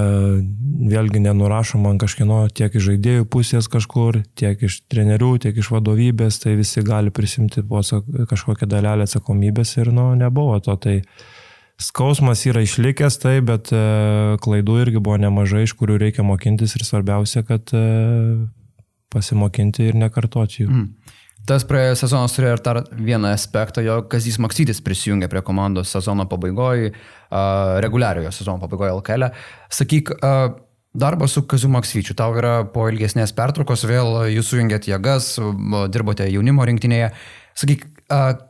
vėlgi 0.94 1.24
nenurašoma 1.26 1.94
ant 1.94 2.04
kažkieno 2.04 2.44
tiek 2.54 2.74
iš 2.76 2.86
žaidėjų 2.92 3.26
pusės 3.32 3.70
kažkur, 3.72 4.22
tiek 4.38 4.62
iš 4.68 4.82
trenerių, 4.92 5.34
tiek 5.46 5.58
iš 5.58 5.72
vadovybės, 5.74 6.40
tai 6.44 6.56
visi 6.60 6.86
gali 6.86 7.12
prisimti 7.14 7.66
kažkokią 7.66 8.70
dalelę 8.70 9.08
atsakomybės 9.08 9.76
ir, 9.82 9.92
nu, 9.96 10.12
nebuvo 10.18 10.58
to. 10.64 10.78
Tai, 10.80 10.98
Skausmas 11.80 12.42
yra 12.44 12.60
išlikęs, 12.60 13.14
tai, 13.22 13.38
bet 13.40 13.70
e, 13.72 13.78
klaidų 14.44 14.74
irgi 14.82 15.00
buvo 15.00 15.16
nemažai, 15.16 15.62
iš 15.64 15.72
kurių 15.80 15.96
reikia 16.02 16.20
mokintis 16.28 16.74
ir 16.76 16.84
svarbiausia, 16.84 17.40
kad 17.48 17.72
e, 17.72 17.80
pasimokinti 19.12 19.90
ir 19.90 19.98
nekartoti 19.98 20.64
jų. 20.64 20.70
Mm. 20.70 21.18
Tas 21.48 21.64
praėjęs 21.66 22.02
sezonas 22.04 22.34
turėjo 22.36 22.56
ir 22.58 22.62
dar 22.64 22.82
vieną 22.92 23.30
aspektą, 23.34 23.82
jo 23.82 24.02
Kazys 24.12 24.36
Maksytis 24.42 24.82
prisijungė 24.84 25.30
prie 25.32 25.40
komandos 25.42 25.92
sezono 25.94 26.26
pabaigoje, 26.28 26.90
uh, 26.92 27.78
reguliariojo 27.82 28.32
sezono 28.36 28.60
pabaigoje 28.60 28.92
LKL. 28.98 29.30
Sakyk, 29.72 30.12
uh, 30.20 30.52
darbas 30.92 31.34
su 31.34 31.46
Kaziu 31.48 31.70
Maksyčiu, 31.72 32.14
tau 32.18 32.34
yra 32.38 32.60
po 32.74 32.88
ilgesnės 32.90 33.32
pertraukos, 33.36 33.86
vėl 33.88 34.26
jūs 34.34 34.52
sujungėt 34.52 34.90
jėgas, 34.90 35.32
dirbote 35.94 36.26
jaunimo 36.28 36.66
rinktinėje. 36.68 37.12
Sakyk, 37.58 37.86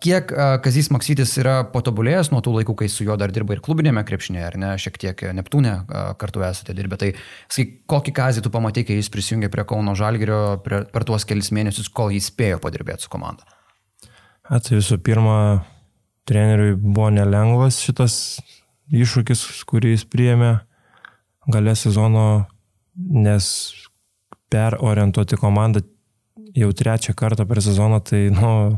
Kiek 0.00 0.30
Kazys 0.64 0.88
Maksytis 0.88 1.34
yra 1.42 1.58
patobulėjęs 1.68 2.30
nuo 2.32 2.40
tų 2.40 2.54
laikų, 2.54 2.78
kai 2.80 2.86
su 2.88 3.04
juo 3.04 3.16
dar 3.20 3.32
dirba 3.34 3.52
ir 3.52 3.60
klubinėme 3.64 4.00
krepšinėje, 4.08 4.44
ar 4.46 4.56
ne, 4.56 4.70
šiek 4.80 4.96
tiek 5.02 5.24
Neptūne 5.36 5.74
kartu 6.20 6.44
esate 6.46 6.72
dirbę. 6.78 6.96
Tai 7.00 7.10
sakyk, 7.52 7.74
kokį 7.90 8.14
Kazį 8.16 8.44
tu 8.46 8.52
pamatai, 8.54 8.86
kai 8.88 8.96
jis 8.96 9.12
prisijungė 9.12 9.50
prie 9.52 9.66
Kauno 9.68 9.92
Žalgirio 9.98 10.40
prie, 10.64 10.80
per 10.88 11.04
tuos 11.04 11.28
kelis 11.28 11.52
mėnesius, 11.52 11.92
kol 11.92 12.14
jis 12.14 12.30
spėjo 12.32 12.62
padirbėti 12.64 13.04
su 13.04 13.12
komanda? 13.12 13.44
A, 14.48 14.62
tai 14.64 14.78
visų 14.78 14.96
pirma, 15.04 15.36
treneriui 16.24 16.72
buvo 16.80 17.10
nelengvas 17.12 17.82
šitas 17.84 18.14
iššūkis, 18.88 19.44
kurį 19.68 19.92
jis 19.92 20.08
priėmė 20.08 20.54
galę 21.52 21.76
sezono, 21.76 22.26
nes 22.96 23.46
perorientuoti 24.50 25.38
komandą 25.38 25.84
jau 26.56 26.72
trečią 26.74 27.14
kartą 27.18 27.46
per 27.46 27.60
sezoną, 27.62 28.00
tai, 28.02 28.28
nu, 28.34 28.72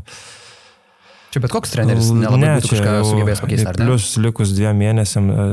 Čia 1.33 1.41
bet 1.41 1.49
koks 1.49 1.71
treneris 1.73 2.11
nelabai 2.13 2.37
ne, 2.43 2.49
būtų 2.59 2.69
kažką 2.75 2.91
sugebėjęs 3.09 3.39
pakeisti. 3.41 3.71
Plius 3.79 4.11
likus 4.21 4.51
dviem 4.53 4.77
mėnesiam, 4.77 5.29
e, 5.33 5.45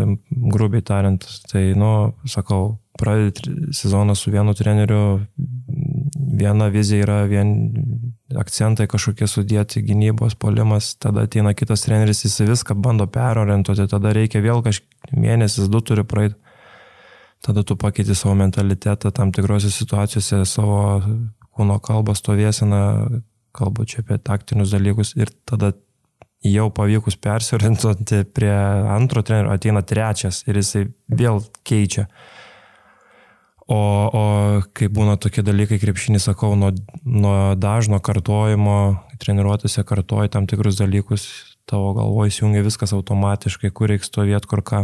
grubiai 0.52 0.84
tariant, 0.84 1.24
tai, 1.48 1.70
nu, 1.78 2.12
sakau, 2.28 2.74
pradėti 3.00 3.54
sezoną 3.78 4.12
su 4.18 4.32
vienu 4.34 4.52
treneriu, 4.58 5.04
viena 6.36 6.68
vizija 6.72 7.06
yra, 7.06 7.16
vien 7.30 7.54
akcentai 8.36 8.84
kažkokie 8.92 9.24
sudėti, 9.30 9.80
gynybos, 9.86 10.36
polimas, 10.36 10.92
tada 11.00 11.24
ateina 11.24 11.54
kitas 11.56 11.86
treneris, 11.86 12.26
jis 12.26 12.42
viską 12.44 12.76
bando 12.76 13.08
perorientuoti, 13.10 13.88
tada 13.88 14.12
reikia 14.16 14.44
vėl 14.44 14.60
kažkiek 14.66 15.16
mėnesis, 15.16 15.72
du 15.72 15.80
turi 15.80 16.04
praeiti. 16.04 16.36
Tada 17.40 17.64
tu 17.64 17.72
pakeiti 17.80 18.12
savo 18.12 18.34
mentalitetą 18.36 19.14
tam 19.16 19.32
tikrose 19.32 19.72
situacijose, 19.72 20.42
savo 20.44 21.00
kūno 21.56 21.80
kalbą, 21.80 22.12
stovėseną, 22.12 22.82
kalbu 23.56 23.86
čia 23.88 24.02
apie 24.04 24.18
taktinius 24.22 24.74
dalykus 24.74 25.14
ir 25.18 25.32
tada 25.48 25.72
jau 26.44 26.70
pavykus 26.72 27.18
persiorientuoti 27.20 28.24
prie 28.34 28.52
antro 28.94 29.22
trenerio 29.22 29.52
ateina 29.52 29.82
trečias 29.84 30.42
ir 30.48 30.60
jisai 30.60 30.86
vėl 31.08 31.42
keičia. 31.66 32.06
O, 33.70 33.76
o 33.78 34.22
kai 34.74 34.88
būna 34.90 35.14
tokie 35.20 35.44
dalykai, 35.46 35.78
krepšinį 35.78 36.18
sakau, 36.18 36.56
nuo, 36.58 36.72
nuo 37.06 37.54
dažno 37.54 38.00
kartojimo, 38.02 38.78
treniruotėse 39.22 39.84
kartoji 39.86 40.32
tam 40.34 40.48
tikrus 40.50 40.80
dalykus, 40.80 41.28
tavo 41.70 41.92
galvoje 41.94 42.32
įsijungia 42.32 42.64
viskas 42.66 42.96
automatiškai, 42.96 43.70
kur 43.70 43.92
reikia 43.92 44.08
stovėti, 44.08 44.50
kur 44.50 44.64
ką. 44.66 44.80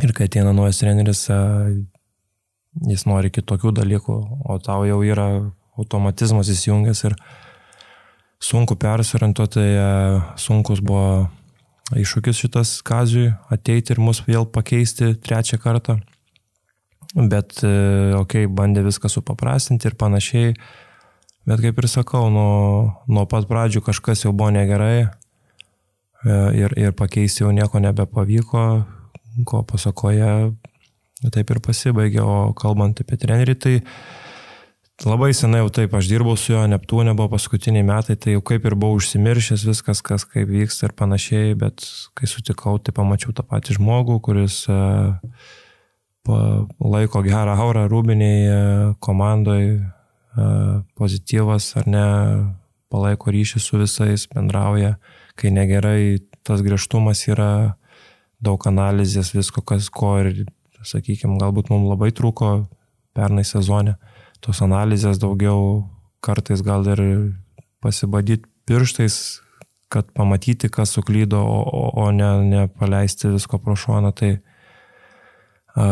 Ir 0.00 0.14
kai 0.16 0.30
ateina 0.30 0.54
naujas 0.56 0.80
treneris, 0.80 1.26
jis 2.88 3.04
nori 3.04 3.28
kitokių 3.34 3.74
dalykų, 3.76 4.16
o 4.48 4.56
tau 4.64 4.86
jau 4.88 5.02
yra 5.04 5.28
automatizmas 5.76 6.48
įsijungęs 6.48 7.04
ir, 7.10 7.18
sunku 8.42 8.76
persiorientuoti, 8.80 9.64
sunkus 10.40 10.82
buvo 10.84 11.28
iššūkis 11.98 12.40
šitas 12.44 12.72
Kaziui 12.86 13.32
ateiti 13.52 13.94
ir 13.94 14.00
mus 14.02 14.22
vėl 14.26 14.46
pakeisti 14.50 15.12
trečią 15.22 15.60
kartą. 15.62 15.98
Bet, 17.12 17.60
okei, 17.60 18.16
okay, 18.16 18.48
bandė 18.48 18.86
viską 18.86 19.10
supaprastinti 19.12 19.90
ir 19.90 19.98
panašiai. 20.00 20.54
Bet 21.48 21.60
kaip 21.60 21.80
ir 21.82 21.88
sakau, 21.90 22.28
nuo, 22.32 22.94
nuo 23.10 23.26
pat 23.28 23.48
pradžių 23.50 23.82
kažkas 23.84 24.24
jau 24.24 24.32
buvo 24.32 24.52
negerai 24.54 25.02
e, 25.02 25.08
ir, 26.54 26.74
ir 26.78 26.94
pakeisti 26.96 27.42
jau 27.42 27.50
nieko 27.52 27.82
nebepavyko, 27.82 28.62
ko 29.48 29.62
pasakoje 29.66 30.52
taip 31.34 31.50
ir 31.50 31.60
pasibaigė. 31.62 32.22
O 32.22 32.52
kalbant 32.58 33.02
apie 33.02 33.18
trenerį, 33.18 33.58
tai 33.58 33.74
Labai 35.02 35.32
senai 35.34 35.58
jau 35.58 35.70
taip, 35.74 35.94
aš 35.98 36.06
dirbau 36.06 36.36
su 36.38 36.52
juo, 36.52 36.60
Neptūne 36.70 37.16
buvo 37.18 37.32
paskutiniai 37.32 37.82
metai, 37.86 38.14
tai 38.14 38.36
jau 38.36 38.42
kaip 38.46 38.68
ir 38.68 38.76
buvau 38.78 39.00
užsimiršęs 39.00 39.64
viskas, 39.66 39.98
kas 40.04 40.22
kaip 40.30 40.46
vyksta 40.46 40.86
ir 40.86 40.94
panašiai, 40.94 41.56
bet 41.58 41.82
kai 42.18 42.28
sutikau, 42.30 42.76
tai 42.78 42.94
pamačiau 42.94 43.34
tą 43.34 43.42
patį 43.48 43.80
žmogų, 43.80 44.20
kuris 44.22 44.60
uh, 44.70 45.16
laiko 46.78 47.24
gerą 47.26 47.56
aurą 47.64 47.88
rūbiniai 47.90 48.44
uh, 48.46 48.92
komandai, 49.02 49.64
uh, 49.80 50.86
pozityvas 50.94 51.72
ar 51.82 51.90
ne, 51.90 52.06
palaiko 52.92 53.34
ryšį 53.34 53.64
su 53.64 53.82
visais, 53.82 54.28
bendrauja, 54.30 54.94
kai 55.34 55.50
negerai, 55.50 56.22
tas 56.46 56.62
griežtumas 56.62 57.24
yra 57.26 57.74
daug 58.38 58.70
analizės, 58.70 59.34
visko, 59.34 59.66
kas 59.66 59.90
ko 59.90 60.14
ir, 60.22 60.44
sakykime, 60.86 61.40
galbūt 61.42 61.74
mums 61.74 61.90
labai 61.90 62.14
trūko 62.14 62.54
pernai 63.18 63.42
sezone. 63.42 63.98
Uh, 63.98 64.11
tos 64.42 64.62
analizės 64.64 65.20
daugiau, 65.22 65.84
kartais 66.22 66.62
gal 66.66 66.86
ir 66.90 67.02
pasibadyti 67.82 68.48
pirštais, 68.66 69.42
kad 69.92 70.08
pamatyti, 70.16 70.70
kas 70.72 70.94
suklydo, 70.96 71.40
o, 71.42 71.82
o 72.00 72.08
ne, 72.14 72.30
ne 72.48 72.62
paleisti 72.80 73.28
visko 73.34 73.58
pro 73.60 73.76
šoną. 73.76 74.12
Tai 74.16 74.30
a, 74.32 75.86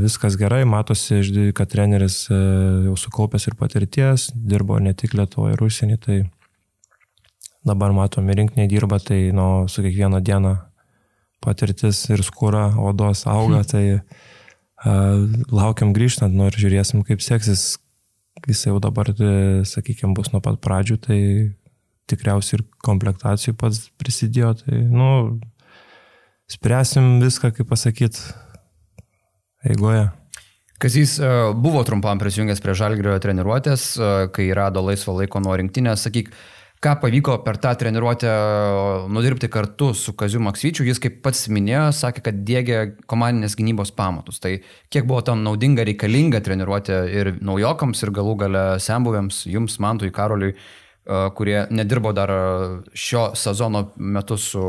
viskas 0.00 0.38
gerai, 0.40 0.62
matosi, 0.68 1.20
kad 1.56 1.70
treneris 1.72 2.24
a, 2.30 2.38
e, 2.38 2.62
jau 2.88 2.96
sukaupęs 3.04 3.50
ir 3.50 3.58
patirties, 3.60 4.30
dirbo 4.32 4.78
ne 4.80 4.94
tik 4.96 5.16
Lietuvoje 5.18 5.58
ir 5.58 5.64
užsienį, 5.68 5.98
tai 6.06 6.18
dabar 7.68 7.92
matome 7.96 8.34
rinkiniai 8.38 8.70
dirba, 8.70 8.98
tai 9.02 9.26
nu, 9.36 9.68
su 9.68 9.84
kiekvieną 9.84 10.22
dieną 10.24 10.56
patirtis 11.42 12.06
ir 12.10 12.24
skūra 12.24 12.70
odos 12.80 13.26
auga, 13.30 13.62
tai 13.74 13.84
a, 13.92 14.96
laukiam 15.52 15.92
grįžtant, 15.92 16.32
nu 16.32 16.48
ir 16.48 16.56
žiūrėsim, 16.56 17.04
kaip 17.04 17.20
seksis, 17.20 17.74
jis 18.48 18.66
jau 18.66 18.78
dabar, 18.82 19.10
e, 19.12 19.62
sakykime, 19.68 20.14
bus 20.16 20.32
nuo 20.32 20.42
pat 20.44 20.60
pradžių, 20.62 20.98
tai 21.02 21.18
tikriausiai 22.10 22.58
ir 22.60 22.64
komplektacijų 22.84 23.54
pats 23.58 23.86
prisidėjo. 24.00 24.54
Tai, 24.62 24.80
nu, 24.92 25.10
spręsim 26.50 27.20
viską, 27.22 27.52
kaip 27.56 27.70
pasakyti, 27.70 28.32
eigoje. 29.70 30.08
Kazys 30.82 31.18
e, 31.22 31.28
buvo 31.54 31.84
trumpam 31.86 32.18
prisijungęs 32.18 32.62
prie 32.62 32.74
Žalgrio 32.74 33.14
treniruotės, 33.22 33.84
e, 33.94 34.10
kai 34.34 34.48
rado 34.56 34.82
laisvo 34.82 35.14
laiko 35.20 35.42
nuo 35.42 35.54
rinktinės. 35.58 36.08
Sakyk, 36.08 36.32
ką 36.82 36.96
pavyko 36.98 37.36
per 37.44 37.58
tą 37.62 37.74
treniruotę 37.78 38.30
nudirbti 39.08 39.48
kartu 39.48 39.92
su 39.94 40.12
Kaziu 40.18 40.40
Maksvyčiu. 40.42 40.84
Jis, 40.86 40.98
kaip 41.02 41.20
pats 41.22 41.44
minėjo, 41.52 41.84
sakė, 41.94 42.24
kad 42.26 42.40
dėgė 42.46 42.78
komandinės 43.10 43.54
gynybos 43.58 43.92
pamatus. 43.94 44.40
Tai 44.42 44.56
kiek 44.90 45.06
buvo 45.06 45.20
tam 45.26 45.44
naudinga, 45.46 45.84
reikalinga 45.86 46.40
treniruotė 46.42 46.96
ir 47.14 47.30
naujokams, 47.38 48.02
ir 48.02 48.10
galų 48.16 48.34
gale 48.40 48.64
sembuvėms, 48.82 49.44
jums, 49.50 49.78
Mantui, 49.82 50.10
Karoliui, 50.14 50.56
kurie 51.38 51.60
nedirbo 51.70 52.12
dar 52.16 52.32
šio 52.94 53.28
sezono 53.38 53.84
metu 53.96 54.38
su 54.38 54.64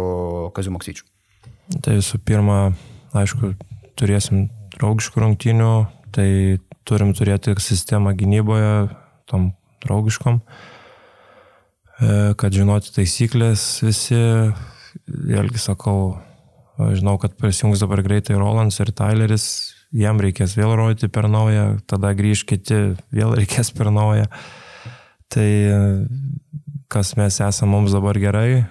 Kaziu 0.54 0.76
Maksvyčiu. 0.76 1.08
Tai 1.82 1.96
visų 1.98 2.20
pirma, 2.28 2.60
aišku, 3.18 3.56
turėsim 3.98 4.46
draugiškų 4.76 5.26
rungtynių, 5.26 5.72
tai 6.14 6.30
turim 6.86 7.16
turėti 7.18 7.56
sistemą 7.58 8.14
gynyboje, 8.20 8.92
tom 9.30 9.50
draugiškom. 9.86 10.42
Uh, 10.44 10.70
kad 12.40 12.56
žinoti 12.56 12.94
taisyklės 12.96 13.64
visi, 13.86 14.20
vėlgi 15.08 15.62
sakau, 15.62 16.16
Žinau, 16.74 17.20
kad 17.22 17.36
prisijungs 17.38 17.84
dabar 17.84 18.02
greitai 18.02 18.34
Rolands 18.34 18.80
ir 18.82 18.90
Tyleris, 18.98 19.46
jam 19.94 20.18
reikės 20.22 20.56
vėl 20.58 20.74
rodyti 20.74 21.06
per 21.06 21.28
naują, 21.30 21.84
tada 21.86 22.16
grįž 22.18 22.48
kiti, 22.50 22.80
vėl 23.14 23.36
reikės 23.40 23.70
per 23.78 23.92
naują. 23.94 24.26
Tai 25.34 25.50
kas 26.94 27.14
mes 27.18 27.38
esame 27.42 27.76
mums 27.76 27.94
dabar 27.94 28.18
gerai, 28.22 28.64
e, 28.64 28.66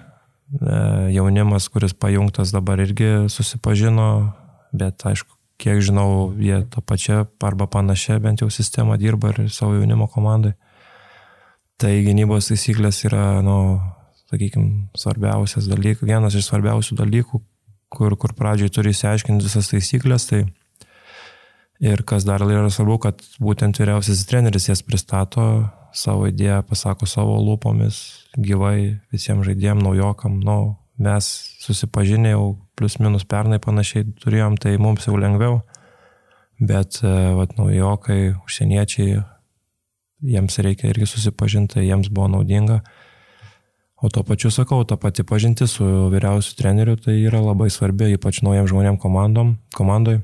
jaunimas, 1.15 1.69
kuris 1.71 1.95
pajungtas 1.95 2.51
dabar 2.55 2.79
irgi 2.83 3.29
susipažino, 3.31 4.09
bet 4.75 5.03
aišku, 5.07 5.31
kiek 5.63 5.79
žinau, 5.83 6.33
jie 6.39 6.59
to 6.71 6.83
pačia 6.83 7.23
arba 7.43 7.69
panašia 7.71 8.19
bent 8.19 8.43
jau 8.43 8.49
sistema 8.51 8.97
dirba 8.99 9.31
ir 9.31 9.47
savo 9.51 9.77
jaunimo 9.77 10.09
komandai. 10.11 10.57
Tai 11.81 11.93
gynybos 12.05 12.49
taisyklės 12.51 13.01
yra, 13.07 13.41
nu, 13.45 13.57
sakykime, 14.31 14.89
svarbiausias 14.97 15.67
dalykas, 15.69 16.05
vienas 16.07 16.35
iš 16.37 16.47
svarbiausių 16.49 16.97
dalykų, 16.99 17.41
kur, 17.93 18.17
kur 18.17 18.33
pradžiai 18.37 18.71
turi 18.73 18.93
įsiaiškinti 18.93 19.45
visas 19.45 19.71
taisyklės. 19.71 20.27
Tai 20.29 20.43
ir 21.83 22.03
kas 22.07 22.27
dar 22.27 22.45
yra 22.45 22.69
svarbu, 22.71 22.99
kad 23.07 23.25
būtent 23.41 23.79
vyriausiasis 23.81 24.27
treneris 24.29 24.69
jas 24.69 24.83
pristato, 24.85 25.47
savo 25.93 26.27
idėją 26.29 26.61
pasako 26.65 27.07
savo 27.09 27.35
lūpomis, 27.43 27.99
gyvai 28.37 28.99
visiems 29.13 29.45
žaidėjim, 29.45 29.83
naujokam, 29.83 30.39
nu, 30.45 30.75
mes 30.97 31.27
susipažinę 31.61 32.33
jau 32.33 32.45
plus 32.77 32.97
minus 33.01 33.25
pernai 33.29 33.59
panašiai 33.61 34.07
turėjom, 34.23 34.57
tai 34.61 34.75
mums 34.81 35.05
jau 35.07 35.17
lengviau, 35.17 35.61
bet 36.61 36.99
e, 37.03 37.13
vat, 37.37 37.53
naujokai, 37.57 38.35
užsieniečiai, 38.45 39.21
jiems 40.23 40.59
reikia 40.63 40.91
irgi 40.91 41.07
susipažinti, 41.09 41.83
jiems 41.83 42.09
buvo 42.13 42.29
naudinga. 42.37 42.81
O 44.03 44.09
to 44.11 44.23
pačiu 44.27 44.51
sakau, 44.51 44.83
ta 44.83 44.97
pati 44.99 45.23
pažinti 45.23 45.67
su 45.67 45.85
vyriausiu 46.11 46.57
treneriu 46.59 46.97
tai 46.99 47.21
yra 47.23 47.39
labai 47.39 47.69
svarbi, 47.71 48.11
ypač 48.17 48.41
naujam 48.43 48.67
žmonėm 48.67 48.99
komandom, 48.99 49.55
komandoj. 49.75 50.19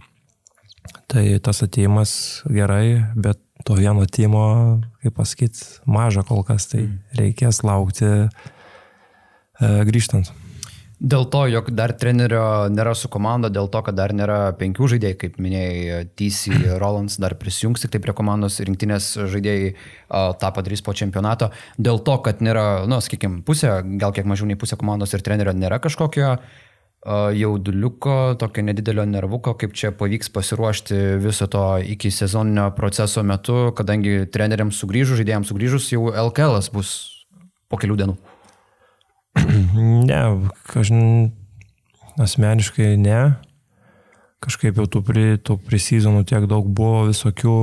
Tai 1.10 1.24
tas 1.44 1.64
ateimas 1.64 2.12
gerai, 2.50 3.06
bet 3.16 3.40
to 3.64 3.76
vieno 3.80 4.06
timo, 4.06 4.44
kaip 5.04 5.16
pasakyti, 5.16 5.64
maža 5.88 6.24
kol 6.28 6.44
kas, 6.48 6.68
tai 6.72 6.86
mm. 6.86 7.00
reikės 7.20 7.64
laukti 7.68 8.08
e, 8.10 8.28
grįžtant. 9.90 10.32
Dėl 11.00 11.30
to, 11.32 11.46
jog 11.48 11.70
dar 11.72 11.94
trenerio 11.96 12.68
nėra 12.68 12.92
su 12.92 13.08
komanda, 13.08 13.48
dėl 13.48 13.70
to, 13.72 13.80
kad 13.88 13.96
dar 13.96 14.12
nėra 14.12 14.52
penkių 14.60 14.90
žaidėjų, 14.94 15.18
kaip 15.22 15.38
minėjai, 15.40 16.02
TC 16.20 16.58
Rolands 16.82 17.16
dar 17.24 17.38
prisijungs 17.40 17.86
tik 17.86 17.94
tai 17.94 18.02
prie 18.04 18.16
komandos, 18.16 18.60
rinktinės 18.60 19.14
žaidėjai 19.32 19.70
tą 20.42 20.50
padarys 20.56 20.84
po 20.84 20.92
čempionato. 20.92 21.54
Dėl 21.80 22.02
to, 22.04 22.18
kad 22.26 22.44
nėra, 22.44 22.66
na, 22.84 22.98
nu, 22.98 23.04
sakykime, 23.06 23.46
pusė, 23.48 23.78
gal 24.02 24.12
kiek 24.16 24.28
mažiau 24.28 24.50
nei 24.50 24.60
pusė 24.60 24.76
komandos 24.80 25.16
ir 25.16 25.24
trenerio 25.24 25.56
nėra 25.56 25.80
kažkokio 25.80 26.34
jauduliuko, 27.40 28.36
tokio 28.36 28.64
nedidelio 28.68 29.06
nervuko, 29.08 29.54
kaip 29.56 29.72
čia 29.72 29.94
pavyks 29.96 30.34
pasiruošti 30.36 30.98
viso 31.24 31.48
to 31.48 31.64
iki 31.80 32.12
sezoninio 32.12 32.68
proceso 32.76 33.24
metu, 33.24 33.70
kadangi 33.78 34.26
treneriams 34.34 34.82
sugrįžus, 34.84 35.22
žaidėjams 35.22 35.48
sugrįžus, 35.54 35.88
jau 35.96 36.12
LKL 36.12 36.60
bus 36.76 36.92
po 37.72 37.80
kelių 37.80 38.02
dienų. 38.04 38.18
ne, 40.10 40.22
aš 40.80 40.92
asmeniškai 42.20 42.96
ne. 43.00 43.22
Kažkaip 44.40 44.80
jau 44.80 44.88
tų, 44.88 45.04
pri, 45.04 45.26
tų 45.44 45.58
prisizonų 45.68 46.24
tiek 46.28 46.46
daug 46.48 46.68
buvo 46.72 47.10
visokių 47.10 47.60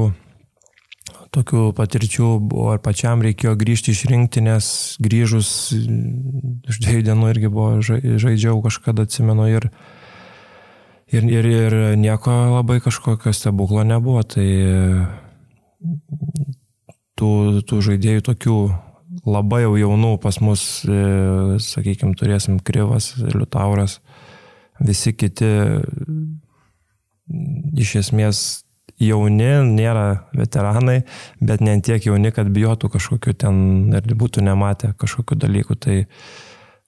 tokių 1.37 1.63
patirčių, 1.77 2.29
buvo 2.49 2.75
ir 2.77 2.81
pačiam 2.85 3.23
reikėjo 3.25 3.55
grįžti 3.61 3.93
iš 3.93 4.05
rinktinės, 4.11 4.69
grįžus 5.03 5.51
iš 5.77 6.81
dviejų 6.85 7.05
dienų 7.11 7.31
irgi 7.33 7.53
buvo 7.53 7.81
žaidžiau 7.83 8.61
kažkada 8.65 9.07
atsimenu 9.07 9.49
ir, 9.53 9.69
ir, 11.13 11.29
ir, 11.29 11.51
ir 11.51 11.79
nieko 12.01 12.35
labai 12.57 12.81
kažkokio 12.85 13.35
stebuklo 13.37 13.85
nebuvo. 13.89 14.25
Tai 14.25 14.49
tų, 17.17 17.31
tų 17.69 17.83
žaidėjų 17.91 18.27
tokių 18.31 18.59
labai 19.25 19.63
jau 19.65 19.75
jaunų 19.79 20.17
pas 20.23 20.41
mus, 20.45 20.85
e, 20.85 21.59
sakykime, 21.63 22.17
turėsim 22.19 22.59
Kryvas, 22.61 23.15
Liutauras, 23.33 24.01
visi 24.83 25.15
kiti 25.17 25.49
iš 27.77 27.97
esmės 28.03 28.43
jauni, 29.03 29.49
nėra 29.77 30.29
veteranai, 30.37 31.03
bet 31.41 31.65
ne 31.65 31.77
tiek 31.85 32.05
jauni, 32.07 32.33
kad 32.33 32.49
bijotų 32.53 32.91
kažkokiu 32.97 33.35
ten 33.37 33.59
ir 33.95 34.15
būtų 34.17 34.45
nematę 34.45 34.95
kažkokiu 35.01 35.37
dalyku. 35.41 35.77
Tai 35.77 36.05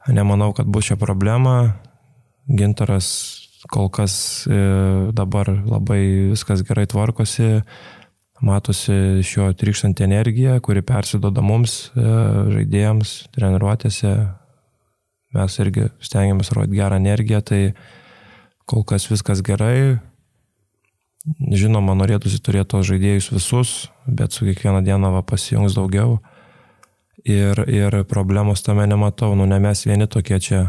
nemanau, 0.09 0.53
kad 0.57 0.67
bus 0.67 0.89
čia 0.89 0.97
problema. 0.97 1.77
Gintaras 2.49 3.11
kol 3.69 3.91
kas 3.93 4.47
e, 4.49 4.57
dabar 5.13 5.51
labai 5.51 6.31
viskas 6.33 6.63
gerai 6.65 6.87
tvarkosi 6.89 7.59
matosi 8.41 9.23
šio 9.23 9.53
trykštanti 9.53 10.05
energija, 10.05 10.61
kuri 10.61 10.83
persidoda 10.83 11.43
mums, 11.43 11.89
e, 11.97 12.03
žaidėjams, 12.55 13.15
treniruotėse. 13.35 14.13
Mes 15.37 15.59
irgi 15.61 15.89
stengiamės 16.01 16.53
rodyti 16.57 16.79
gerą 16.79 16.97
energiją, 16.97 17.43
tai 17.45 17.63
kol 18.69 18.85
kas 18.89 19.09
viskas 19.11 19.43
gerai. 19.45 19.99
Žinoma, 21.39 21.93
norėtųsi 21.99 22.41
turėti 22.41 22.73
tos 22.73 22.87
žaidėjus 22.89 23.33
visus, 23.35 23.73
bet 24.07 24.33
su 24.33 24.47
kiekvieną 24.49 24.81
dieną 24.87 25.13
va, 25.19 25.23
pasijungs 25.27 25.77
daugiau. 25.77 26.21
Ir, 27.29 27.59
ir 27.69 28.05
problemos 28.09 28.63
tame 28.65 28.87
nematau, 28.89 29.35
nu 29.37 29.45
ne 29.51 29.59
mes 29.61 29.83
vieni 29.85 30.07
tokie 30.09 30.39
čia 30.41 30.63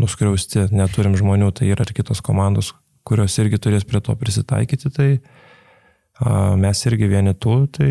nuskriausti, 0.00 0.70
neturim 0.74 1.14
žmonių, 1.18 1.52
tai 1.52 1.68
yra 1.70 1.84
ir 1.84 1.92
kitos 1.94 2.22
komandos, 2.24 2.72
kurios 3.06 3.36
irgi 3.38 3.60
turės 3.60 3.84
prie 3.86 4.00
to 4.02 4.14
prisitaikyti. 4.18 4.90
Tai, 4.94 5.08
Mes 6.58 6.84
irgi 6.88 7.06
vieni 7.10 7.34
tų, 7.34 7.56
tai 7.70 7.90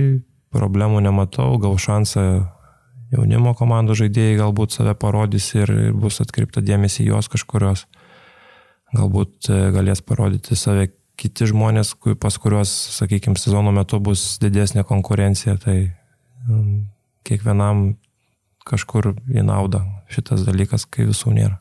problemų 0.52 1.00
nematau, 1.06 1.54
gal 1.64 1.78
šansą 1.80 2.24
jaunimo 3.14 3.54
komandų 3.56 3.96
žaidėjai 4.02 4.40
galbūt 4.42 4.76
save 4.76 4.96
parodys 5.00 5.54
ir 5.56 5.72
bus 5.96 6.20
atkreipta 6.24 6.64
dėmesį 6.66 7.08
juos 7.08 7.30
kažkurios. 7.32 7.86
Galbūt 8.96 9.50
e, 9.52 9.60
galės 9.76 10.04
parodyti 10.04 10.56
save 10.60 10.90
kiti 11.20 11.48
žmonės, 11.50 11.96
pas 12.22 12.36
kuriuos, 12.40 12.72
sakykime, 13.00 13.40
sezono 13.40 13.74
metu 13.76 14.00
bus 14.04 14.38
didesnė 14.44 14.84
konkurencija, 14.88 15.58
tai 15.60 15.78
kiekvienam 17.28 17.96
kažkur 18.68 19.14
į 19.32 19.44
naudą 19.48 19.84
šitas 20.12 20.46
dalykas, 20.48 20.86
kai 20.86 21.08
visų 21.08 21.34
nėra. 21.36 21.58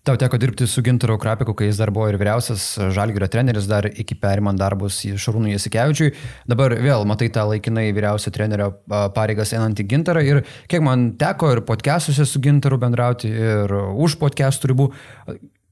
Tau 0.00 0.16
teko 0.16 0.38
dirbti 0.40 0.64
su 0.64 0.80
Gintaru 0.80 1.18
Krapiku, 1.20 1.52
kai 1.52 1.66
jis 1.68 1.76
dar 1.76 1.90
buvo 1.92 2.06
ir 2.08 2.16
vyriausias 2.16 2.62
žalgyrio 2.96 3.26
treneris, 3.28 3.66
dar 3.68 3.84
iki 3.84 4.16
perimant 4.16 4.56
darbus 4.56 5.02
į 5.04 5.10
Šarūnų 5.20 5.50
Jasikevičiui. 5.52 6.14
Dabar 6.48 6.72
vėl 6.80 7.04
matai 7.04 7.28
tą 7.34 7.44
laikinai 7.50 7.90
vyriausio 7.92 8.32
trenerio 8.32 8.70
pareigas 9.12 9.52
einantį 9.52 9.84
Gintarą 9.90 10.22
ir 10.24 10.40
kiek 10.72 10.80
man 10.86 11.10
teko 11.20 11.50
ir 11.52 11.60
podcastuose 11.68 12.24
su 12.24 12.40
Gintaru 12.40 12.78
bendrauti 12.80 13.28
ir 13.28 13.74
už 13.76 14.16
podcastų 14.22 14.72
ribų. 14.72 14.88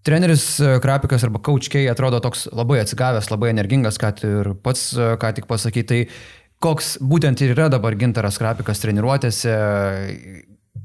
Treneris 0.05 0.45
Krapikas 0.85 1.25
arba 1.25 1.41
Kaučkiai 1.49 1.89
atrodo 1.89 2.21
toks 2.21 2.51
labai 2.53 2.83
atsigavęs, 2.83 3.33
labai 3.33 3.55
energingas, 3.55 3.97
ką 4.01 4.13
ir 4.29 4.53
pats 4.61 4.91
ką 4.93 5.33
tik 5.41 5.49
pasakai. 5.49 5.87
Tai 5.89 6.03
koks 6.61 6.99
būtent 7.01 7.41
ir 7.41 7.57
yra 7.57 7.73
dabar 7.73 7.97
Gintaras 7.97 8.37
Krapikas 8.37 8.85
treniruotėse, 8.85 9.57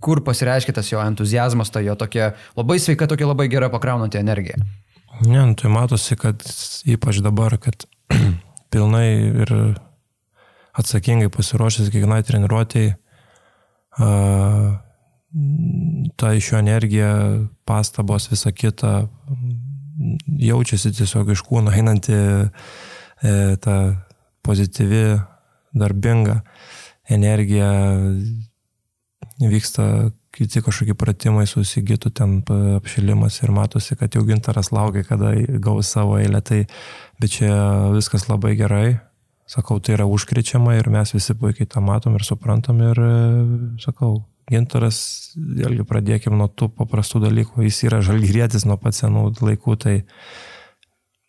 kur 0.03 0.23
pasireiškia 0.25 0.75
tas 0.75 0.91
jo 0.91 1.01
entuzijazmas, 1.03 1.71
ta 1.71 1.81
jo 1.83 1.95
tokia 1.99 2.33
labai 2.59 2.79
sveika, 2.79 3.07
tokia 3.07 3.29
labai 3.29 3.47
gera 3.51 3.71
pakraunanti 3.73 4.19
energija. 4.19 4.59
Ne, 5.21 5.39
nu, 5.45 5.53
tai 5.55 5.71
matosi, 5.71 6.17
kad 6.19 6.41
ypač 6.89 7.21
dabar, 7.23 7.55
kad 7.61 7.85
pilnai 8.73 9.07
ir 9.45 9.55
atsakingai 10.73 11.29
pasiruošęs 11.33 11.91
kiekvienai 11.93 12.23
treniruotėjai, 12.25 12.95
ta 16.17 16.33
iš 16.33 16.51
jo 16.51 16.61
energija, 16.61 17.11
pastabos, 17.65 18.29
visa 18.31 18.51
kita, 18.51 18.93
jaučiasi 20.41 20.91
tiesiog 20.97 21.29
iš 21.33 21.43
kūno 21.45 21.73
einanti 21.73 22.13
e, 22.13 22.47
ta 23.61 23.75
pozityvi, 24.45 25.03
darbinga 25.77 26.41
energija, 27.09 27.69
vyksta 29.51 30.11
kiti 30.33 30.63
kažkokie 30.65 30.95
pratimai 30.97 31.45
susigytų 31.49 32.11
ten 32.17 32.35
apšilimas 32.79 33.39
ir 33.43 33.53
matosi, 33.53 33.97
kad 33.99 34.15
jau 34.15 34.23
gintaras 34.27 34.71
laukia, 34.73 35.05
kada 35.07 35.33
gaus 35.61 35.91
savo 35.93 36.17
eilę. 36.17 36.41
Tai, 36.45 36.63
bet 37.21 37.35
čia 37.37 37.53
viskas 37.93 38.27
labai 38.29 38.55
gerai. 38.59 38.87
Sakau, 39.49 39.77
tai 39.83 39.97
yra 39.97 40.07
užkrečiama 40.09 40.77
ir 40.79 40.87
mes 40.89 41.11
visi 41.13 41.35
puikiai 41.37 41.67
tą 41.69 41.83
matom 41.83 42.15
ir 42.17 42.23
suprantam 42.25 42.79
ir 42.81 42.99
sakau, 43.83 44.23
gintaras, 44.49 44.97
vėlgi 45.35 45.85
pradėkime 45.87 46.37
nuo 46.39 46.47
tų 46.49 46.71
paprastų 46.77 47.25
dalykų. 47.27 47.65
Jis 47.67 47.83
yra 47.87 48.01
žalgyrėtis 48.05 48.65
nuo 48.67 48.79
pat 48.81 48.97
senų 48.97 49.27
laikų, 49.43 49.75
tai 49.83 49.95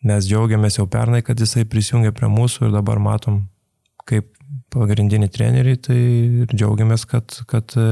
mes 0.05 0.27
džiaugiamės 0.27 0.79
jau 0.79 0.87
pernai, 0.91 1.21
kad 1.25 1.39
jisai 1.39 1.65
prisijungė 1.69 2.13
prie 2.15 2.31
mūsų 2.31 2.69
ir 2.69 2.75
dabar 2.75 3.01
matom, 3.03 3.45
kaip 4.09 4.31
pagrindinį 4.75 5.29
trenerį, 5.31 5.75
tai 5.87 5.99
džiaugiamės, 6.51 7.07
kad, 7.09 7.39
kad 7.49 7.75
e, 7.79 7.87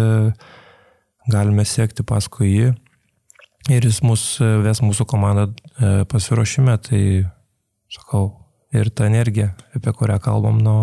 galime 1.32 1.66
sekti 1.66 2.06
paskui 2.06 2.52
jį. 2.52 2.72
ir 3.72 3.86
jis 3.88 4.02
mus 4.04 4.24
ves 4.40 4.82
mūsų 4.84 5.06
komandą 5.08 5.48
pasiruošime, 6.12 6.76
tai 6.84 7.02
sakau, 7.88 8.26
ir 8.74 8.90
ta 8.90 9.08
energija, 9.08 9.54
apie 9.76 9.94
kurią 9.94 10.20
kalbam, 10.20 10.60
nu, 10.60 10.76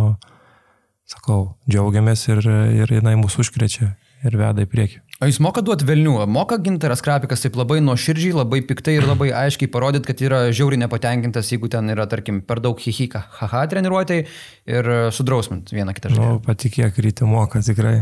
sakau, 1.11 1.57
džiaugiamės 1.69 2.29
ir, 2.31 2.47
ir 2.81 2.97
jinai 3.01 3.17
mūsų 3.21 3.45
užkrečia 3.45 3.95
ir 4.25 4.37
veda 4.39 4.65
į 4.65 4.71
priekį. 4.71 5.10
O 5.21 5.27
jis 5.29 5.37
moka 5.45 5.61
duoti 5.61 5.85
velnių, 5.85 6.15
moka 6.33 6.57
gintaras 6.65 7.03
krapikas 7.05 7.43
taip 7.45 7.59
labai 7.61 7.83
nuoširdžiai, 7.85 8.33
labai 8.39 8.63
piktai 8.65 8.95
ir 8.97 9.05
labai 9.05 9.27
aiškiai 9.37 9.69
parodyti, 9.69 10.07
kad 10.09 10.23
yra 10.25 10.39
žiauriai 10.49 10.81
nepatenkintas, 10.81 11.51
jeigu 11.53 11.69
ten 11.69 11.93
yra, 11.93 12.07
tarkim, 12.09 12.39
per 12.41 12.63
daug 12.65 12.81
hihika, 12.81 13.27
haha 13.37 13.67
treniruotėjai 13.69 14.25
ir 14.73 14.89
sudrausmint 15.13 15.75
vieną 15.77 15.93
kitą 15.99 16.15
žodį. 16.15 16.25
Nu, 16.25 16.41
patikėk, 16.47 16.97
ryte 17.05 17.29
moka 17.29 17.61
tikrai. 17.67 17.99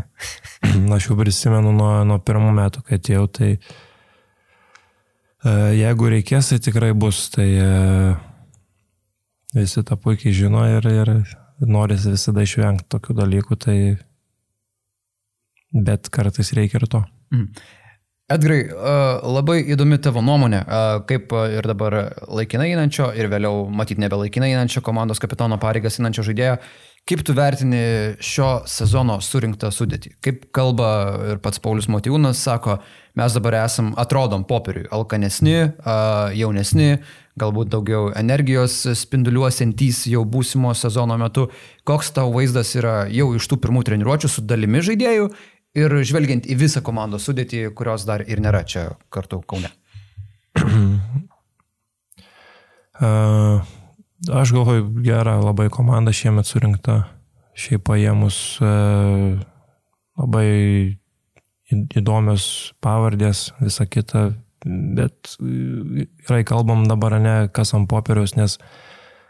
Aš 0.95 1.11
jau 1.11 1.19
prisimenu 1.19 1.75
nuo, 1.75 1.91
nuo 2.07 2.23
pirmų 2.23 2.55
metų, 2.61 2.87
kai 2.87 3.01
atėjau, 3.03 3.27
tai 3.35 3.51
e, 3.59 3.59
jeigu 5.81 6.15
reikės, 6.15 6.53
tai 6.53 6.63
tikrai 6.71 6.95
bus, 6.95 7.25
tai 7.35 7.49
e, 7.51 8.15
visi 9.59 9.83
tą 9.83 9.99
puikiai 9.99 10.39
žino 10.39 10.63
ir, 10.71 10.87
ir 10.87 11.17
norisi 11.67 12.15
visada 12.15 12.47
išvengti 12.47 12.87
tokių 12.95 13.19
dalykų, 13.25 13.59
tai 13.67 13.79
bet 15.73 16.11
kartais 16.15 16.53
reikia 16.57 16.81
ir 16.81 16.89
to. 16.91 17.03
Mm. 17.35 17.51
Edgrai, 18.29 18.59
labai 19.25 19.63
įdomi 19.73 19.97
tavo 20.05 20.21
nuomonė, 20.21 20.59
kaip 21.09 21.33
ir 21.49 21.65
dabar 21.65 21.95
laikinai 22.29 22.75
einančio 22.75 23.09
ir 23.17 23.31
vėliau 23.33 23.63
matyti 23.73 24.05
nebe 24.05 24.19
laikinai 24.21 24.51
einančio 24.53 24.83
komandos 24.85 25.23
kapitono 25.23 25.57
pareigas 25.63 25.97
einančio 25.97 26.27
žaidėjo, 26.27 26.59
kaip 27.09 27.23
tu 27.25 27.33
vertini 27.33 27.81
šio 28.21 28.51
sezono 28.69 29.17
surinktą 29.25 29.73
sudėtį? 29.73 30.13
Kaip 30.21 30.45
kalba 30.53 30.91
ir 31.31 31.41
pats 31.41 31.65
Paulius 31.65 31.89
Motyvūnas 31.89 32.45
sako, 32.45 32.77
mes 33.17 33.33
dabar 33.33 33.63
esam, 33.63 33.95
atrodom 33.97 34.45
popieriui, 34.45 34.91
alkanesni, 34.93 35.57
jaunesni, 36.37 36.99
galbūt 37.41 37.73
daugiau 37.73 38.11
energijos 38.13 38.83
spinduliuosiantys 39.07 40.05
jau 40.13 40.29
būsimo 40.29 40.77
sezono 40.77 41.17
metu. 41.17 41.49
Koks 41.89 42.13
tavo 42.13 42.37
vaizdas 42.37 42.77
yra 42.77 43.07
jau 43.09 43.33
iš 43.41 43.49
tų 43.49 43.63
pirmų 43.65 43.89
treniruočių 43.89 44.37
su 44.37 44.45
dalimi 44.45 44.85
žaidėjų 44.85 45.31
ir 45.77 45.93
žvelgiant 46.07 46.47
į 46.49 46.57
visą 46.59 46.83
komandos 46.85 47.27
sudėtį, 47.29 47.69
kurios 47.77 48.07
dar 48.09 48.23
ir 48.27 48.41
nėra 48.45 48.63
čia 48.69 48.83
kartu 49.13 49.41
Kaune? 49.49 49.71
Aš 52.99 54.51
galvoju, 54.51 54.89
gera 55.07 55.37
labai 55.39 55.69
komanda 55.71 56.13
šiemet 56.15 56.47
surinkta, 56.49 57.05
šiaip 57.59 57.85
paėmus 57.87 58.59
labai 60.19 60.49
įdomios 61.69 62.73
pavardės, 62.83 63.53
visa 63.61 63.87
kita, 63.87 64.33
bet 64.67 65.37
gerai 65.39 66.43
kalbam 66.49 66.89
dabar 66.91 67.21
ne 67.23 67.37
kas 67.55 67.75
ant 67.77 67.87
popieriaus, 67.91 68.35
nes 68.35 68.59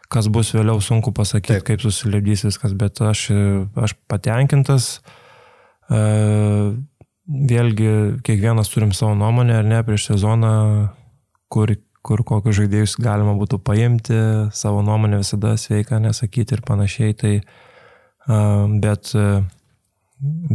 kas 0.09 0.31
bus 0.33 0.55
vėliau 0.57 0.81
sunku 0.81 1.13
pasakyti, 1.13 1.59
Taip. 1.59 1.67
kaip 1.69 1.85
susilėdys 1.85 2.47
viskas, 2.47 2.73
bet 2.79 3.03
aš, 3.05 3.29
aš 3.77 3.93
patenkintas, 4.09 5.03
uh, 5.03 5.18
Vėlgi, 5.89 7.91
kiekvienas 8.25 8.71
turim 8.73 8.95
savo 8.97 9.15
nuomonę, 9.19 9.59
ar 9.61 9.69
ne, 9.69 9.83
prieš 9.85 10.11
sezoną, 10.13 10.53
kur, 11.53 11.75
kur 12.05 12.25
kokius 12.29 12.63
žaidėjus 12.63 12.97
galima 13.01 13.35
būtų 13.37 13.61
paimti, 13.65 14.19
savo 14.57 14.81
nuomonę 14.85 15.21
visada 15.23 15.55
sveika 15.61 16.01
nesakyti 16.01 16.57
ir 16.57 16.65
panašiai. 16.65 17.17
Tai, 17.21 17.35
bet 18.85 19.13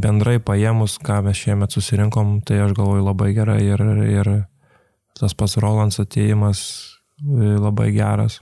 bendrai 0.06 0.40
paėmus, 0.44 0.98
ką 1.02 1.22
mes 1.28 1.40
šiemet 1.40 1.74
susirinkom, 1.74 2.40
tai 2.46 2.62
aš 2.66 2.74
galvoju 2.78 3.06
labai 3.06 3.32
gerai 3.38 3.62
ir, 3.66 3.86
ir 4.06 4.32
tas 5.18 5.38
pats 5.38 5.58
Rolands 5.62 6.02
ateimas 6.02 6.64
labai 7.22 7.92
geras. 7.96 8.40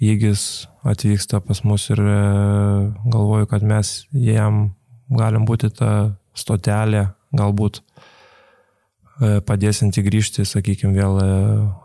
Jygis 0.00 0.66
atvyksta 0.86 1.42
pas 1.44 1.60
mus 1.64 1.90
ir 1.92 2.00
galvoju, 2.00 3.50
kad 3.50 3.62
mes 3.62 4.06
jam 4.16 4.70
galim 5.10 5.44
būti 5.48 5.70
ta 5.74 5.90
stotelė, 6.36 7.08
galbūt 7.36 7.80
e, 7.80 9.40
padėsinti 9.46 10.02
grįžti, 10.06 10.46
sakykime, 10.48 10.94
vėl, 10.96 11.18
e, 11.22 11.28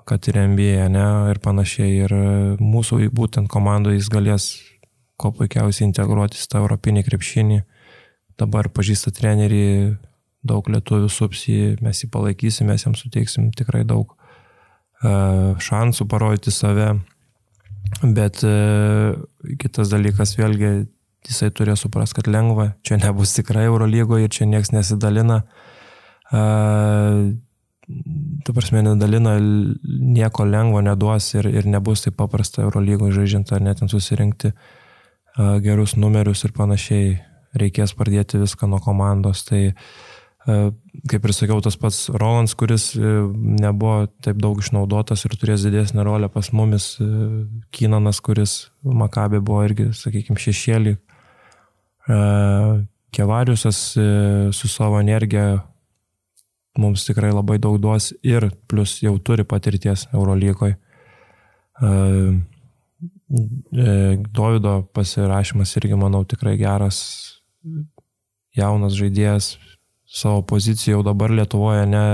kad 0.09 0.29
ir 0.29 0.39
MBA, 0.45 0.87
ne, 0.93 1.05
ir 1.33 1.41
panašiai. 1.43 1.91
Ir 2.05 2.15
e, 2.15 2.25
mūsų 2.61 3.05
būtent 3.15 3.51
komandoje 3.51 3.99
jis 3.99 4.11
galės 4.13 4.49
kuo 5.21 5.31
puikiausiai 5.35 5.87
integruotis 5.89 6.47
tą 6.51 6.63
europinį 6.63 7.05
krepšinį. 7.07 7.61
Dabar 8.39 8.69
pažįsta 8.73 9.13
trenerį, 9.15 9.95
daug 10.45 10.67
lietuvių 10.69 11.09
supsi, 11.09 11.59
mes 11.81 12.03
jį 12.03 12.11
palaikysim, 12.13 12.67
mes 12.69 12.83
jam 12.83 12.97
suteiksim 12.97 13.49
tikrai 13.55 13.85
daug 13.87 14.11
šansų 15.05 16.05
parodyti 16.09 16.51
save. 16.51 16.89
Bet 18.01 18.41
kitas 19.61 19.91
dalykas, 19.93 20.33
vėlgi, 20.39 20.87
jisai 21.29 21.51
turėjo 21.53 21.77
supras, 21.85 22.13
kad 22.15 22.27
lengva, 22.29 22.73
čia 22.85 22.99
nebus 23.01 23.35
tikrai 23.37 23.65
Eurolygoje 23.69 24.27
ir 24.27 24.33
čia 24.33 24.47
niekas 24.49 24.71
nesidalina. 24.75 25.41
Uh, 26.33 27.35
tu 28.45 28.53
prasme, 28.55 28.81
nedalina, 28.85 29.35
nieko 29.39 30.45
lengvo 30.49 30.81
neduos 30.85 31.29
ir, 31.37 31.49
ir 31.49 31.69
nebus 31.69 32.05
taip 32.05 32.17
paprasta 32.17 32.63
Eurolygoje 32.65 33.19
žaidžiant 33.19 33.53
ar 33.53 33.61
net 33.65 33.83
susirinkti 33.85 34.51
uh, 34.51 35.57
gerus 35.63 35.95
numerius 35.97 36.45
ir 36.47 36.55
panašiai. 36.57 37.15
Reikės 37.55 37.93
pradėti 37.95 38.35
viską 38.41 38.67
nuo 38.67 38.81
komandos. 38.83 39.45
Tai 39.47 39.61
uh, 39.69 40.73
kaip 41.07 41.23
ir 41.23 41.33
sakiau, 41.37 41.61
tas 41.63 41.77
pats 41.79 42.09
Rolands, 42.11 42.51
kuris 42.59 42.89
nebuvo 42.99 44.09
taip 44.25 44.41
daug 44.43 44.59
išnaudotas 44.59 45.23
ir 45.23 45.37
turės 45.39 45.63
didesnę 45.63 46.03
rolę 46.03 46.27
pas 46.33 46.51
mumis, 46.51 46.97
Kinanas, 47.71 48.19
kuris 48.19 48.57
Makabė 48.83 49.39
buvo 49.39 49.63
irgi, 49.69 49.93
sakykime, 49.95 50.41
šešėlį, 50.41 50.97
E, 50.97 51.14
Kevariusas 53.15 53.97
e, 53.97 54.01
su 54.53 54.67
savo 54.67 54.99
energija 54.99 55.63
mums 56.77 57.05
tikrai 57.07 57.31
labai 57.31 57.57
daug 57.57 57.77
duos 57.79 58.11
ir 58.23 58.49
plus 58.67 58.99
jau 59.01 59.15
turi 59.19 59.45
patirties 59.47 60.07
Eurolygoje. 60.13 60.75
Dovido 64.35 64.73
pasirašymas 64.93 65.75
irgi, 65.79 65.95
manau, 65.99 66.23
tikrai 66.27 66.57
geras, 66.59 66.99
jaunas 68.55 68.93
žaidėjas, 68.99 69.55
savo 70.05 70.43
poziciją 70.47 70.99
jau 70.99 71.05
dabar 71.07 71.33
Lietuvoje, 71.33 71.87
ne, 71.89 72.05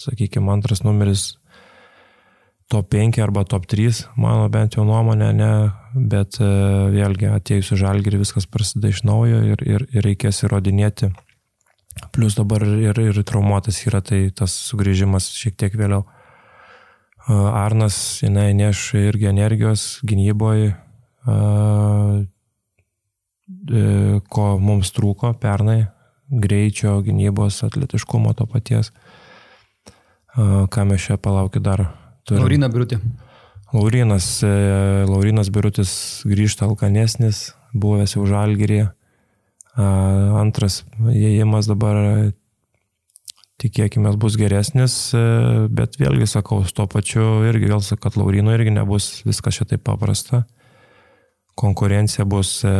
sakykime, 0.00 0.50
antras 0.54 0.82
numeris 0.86 1.34
top 2.68 2.88
5 2.94 3.18
arba 3.22 3.44
top 3.44 3.66
3, 3.66 4.02
mano 4.16 4.48
bent 4.52 4.76
jau 4.76 4.84
nuomonė, 4.84 5.30
ne, 5.32 5.52
bet 5.96 6.36
e, 6.40 6.48
vėlgi 6.92 7.30
atėjus 7.32 7.72
į 7.72 7.80
žalgirį 7.80 8.20
viskas 8.20 8.46
prasideda 8.46 8.92
iš 8.92 9.02
naujo 9.08 9.40
ir, 9.54 9.62
ir, 9.64 9.86
ir 9.88 10.04
reikės 10.04 10.44
įrodinėti. 10.44 11.08
Plus 12.14 12.36
dabar 12.38 12.62
ir, 12.62 12.98
ir 13.00 13.22
traumuotas 13.26 13.80
yra, 13.88 14.02
tai 14.04 14.28
tas 14.36 14.52
sugrįžimas 14.68 15.30
šiek 15.34 15.56
tiek 15.56 15.78
vėliau. 15.80 16.04
E, 16.04 17.32
Arnas, 17.32 17.96
jinai 18.22 18.52
neš 18.56 18.90
irgi 19.00 19.30
energijos 19.32 19.88
gynyboje, 20.06 20.76
ko 24.28 24.44
mums 24.60 24.92
trūko 24.96 25.34
pernai, 25.40 25.82
greičio, 26.28 26.98
gynybos, 27.04 27.62
atletiškumo 27.66 28.32
to 28.36 28.46
paties. 28.48 28.92
E, 30.36 30.66
ką 30.68 30.84
mes 30.88 31.08
čia 31.08 31.16
palaukit 31.16 31.64
dar 31.64 31.88
Turim. 32.28 32.44
Laurina 32.44 32.68
Birutė. 32.72 33.00
Laurinas, 33.72 34.26
e, 34.44 34.52
Laurinas 35.08 35.50
Birutis 35.52 35.92
grįžta 36.28 36.68
alkanesnis, 36.68 37.50
buvęs 37.76 38.16
jau 38.16 38.26
žalgyrį. 38.28 38.86
Antras 39.78 40.80
įėjimas 40.98 41.68
dabar 41.70 42.32
tikėkime 43.58 44.12
bus 44.18 44.38
geresnis, 44.38 44.94
e, 45.14 45.20
bet 45.70 45.98
vėlgi 45.98 46.28
sakau, 46.30 46.62
su 46.64 46.74
to 46.78 46.86
pačiu 46.90 47.42
irgi 47.48 47.70
vėl 47.72 47.82
sakau, 47.82 48.06
kad 48.06 48.18
Laurino 48.20 48.54
irgi 48.54 48.72
nebus 48.74 49.24
viskas 49.26 49.58
šitaip 49.58 49.82
paprasta. 49.86 50.44
Konkurencija 51.58 52.26
bus 52.28 52.60
e, 52.62 52.72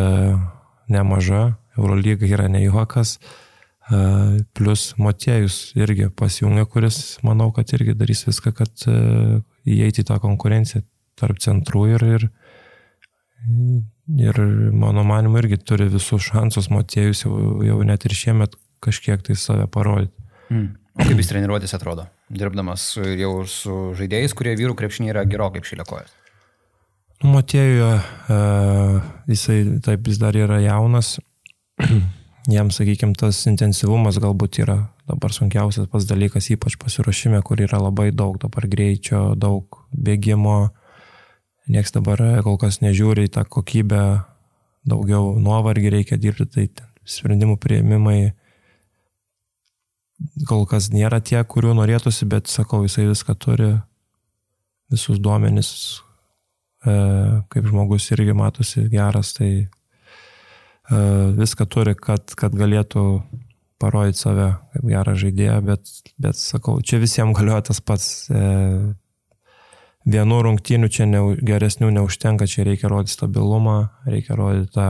nemaža, 0.88 1.58
Eurolyga 1.78 2.26
yra 2.30 2.46
ne 2.50 2.62
juokas. 2.62 3.18
Plus 4.58 4.82
Motiejus 5.00 5.72
irgi 5.78 6.10
pasijungia, 6.12 6.66
kuris 6.68 7.18
manau, 7.24 7.48
kad 7.56 7.70
irgi 7.72 7.94
darys 7.96 8.26
viską, 8.26 8.52
kad 8.58 8.84
įeiti 9.68 10.04
į 10.04 10.08
tą 10.10 10.18
konkurenciją 10.20 10.84
tarp 11.18 11.40
centrų 11.42 11.86
ir, 11.94 12.04
ir, 12.18 12.26
ir 14.28 14.40
mano 14.76 15.06
manimu 15.08 15.40
irgi 15.40 15.60
turi 15.64 15.88
visus 15.92 16.28
šansus 16.28 16.68
Motiejus 16.72 17.24
jau, 17.24 17.32
jau 17.64 17.78
net 17.86 18.04
ir 18.04 18.16
šiemet 18.18 18.58
kažkiek 18.84 19.24
tai 19.24 19.38
save 19.40 19.66
parodyti. 19.72 20.28
Mm. 20.52 20.76
O 20.98 21.04
kaip 21.06 21.20
jis 21.22 21.28
treniruotis 21.30 21.74
atrodo, 21.76 22.08
dirbdamas 22.28 22.90
jau 22.98 23.32
su 23.46 23.74
žaidėjais, 23.98 24.34
kurie 24.34 24.56
vyrų 24.58 24.74
krepšiniai 24.78 25.12
yra 25.12 25.22
gerokai 25.30 25.62
apšilėkojas? 25.62 26.10
Motiejuje, 27.22 27.92
jisai 29.30 29.58
taip 29.82 30.06
vis 30.06 30.18
dar 30.22 30.36
yra 30.38 30.58
jaunas, 30.62 31.16
jam, 32.48 32.70
sakykime, 32.72 33.14
tas 33.18 33.40
intensyvumas 33.50 34.18
galbūt 34.22 34.62
yra 34.64 34.78
dabar 35.08 35.32
sunkiausias 35.34 35.88
pats 35.92 36.08
dalykas, 36.08 36.50
ypač 36.54 36.78
pasiruošime, 36.80 37.40
kur 37.44 37.60
yra 37.60 37.80
labai 37.82 38.10
daug 38.12 38.38
dabar 38.40 38.68
greičio, 38.68 39.34
daug 39.36 39.82
bėgimo. 39.92 40.70
Niekas 41.68 41.92
dabar 41.92 42.22
kol 42.44 42.56
kas 42.60 42.80
nežiūri 42.80 43.26
į 43.28 43.32
tą 43.36 43.44
kokybę, 43.44 44.02
daugiau 44.88 45.34
nuovargį 45.36 45.92
reikia 45.98 46.16
dirbti, 46.20 46.48
tai 46.48 46.88
sprendimų 47.08 47.58
prieimimai 47.60 48.32
kol 50.48 50.64
kas 50.68 50.90
nėra 50.92 51.20
tie, 51.22 51.38
kurių 51.44 51.74
norėtųsi, 51.78 52.26
bet 52.28 52.50
sakau, 52.50 52.82
jisai 52.86 53.06
viską 53.08 53.36
turi, 53.38 53.70
visus 54.92 55.20
duomenis, 55.22 55.70
e, 56.82 56.94
kaip 57.52 57.68
žmogus 57.68 58.08
irgi 58.16 58.34
matosi 58.36 58.88
geras, 58.92 59.34
tai 59.36 59.68
viską 60.88 61.66
turi, 61.68 61.94
kad, 61.98 62.32
kad 62.38 62.54
galėtų 62.56 63.04
parodyti 63.78 64.22
save 64.22 64.48
kaip 64.72 64.88
gerą 64.88 65.14
žaidėją, 65.18 65.58
bet, 65.66 65.92
bet 66.18 66.40
sakau, 66.40 66.78
čia 66.82 67.00
visiems 67.02 67.36
galioja 67.38 67.68
tas 67.70 67.80
pats. 67.84 68.08
Vienų 70.08 70.36
rungtynių 70.46 70.88
čia 70.88 71.04
ne, 71.04 71.20
geresnių 71.44 71.90
neužtenka, 71.92 72.46
čia 72.48 72.64
reikia 72.64 72.88
rodyti 72.88 73.12
stabilumą, 73.12 73.90
reikia 74.08 74.38
rodyti 74.38 74.72
tą 74.72 74.88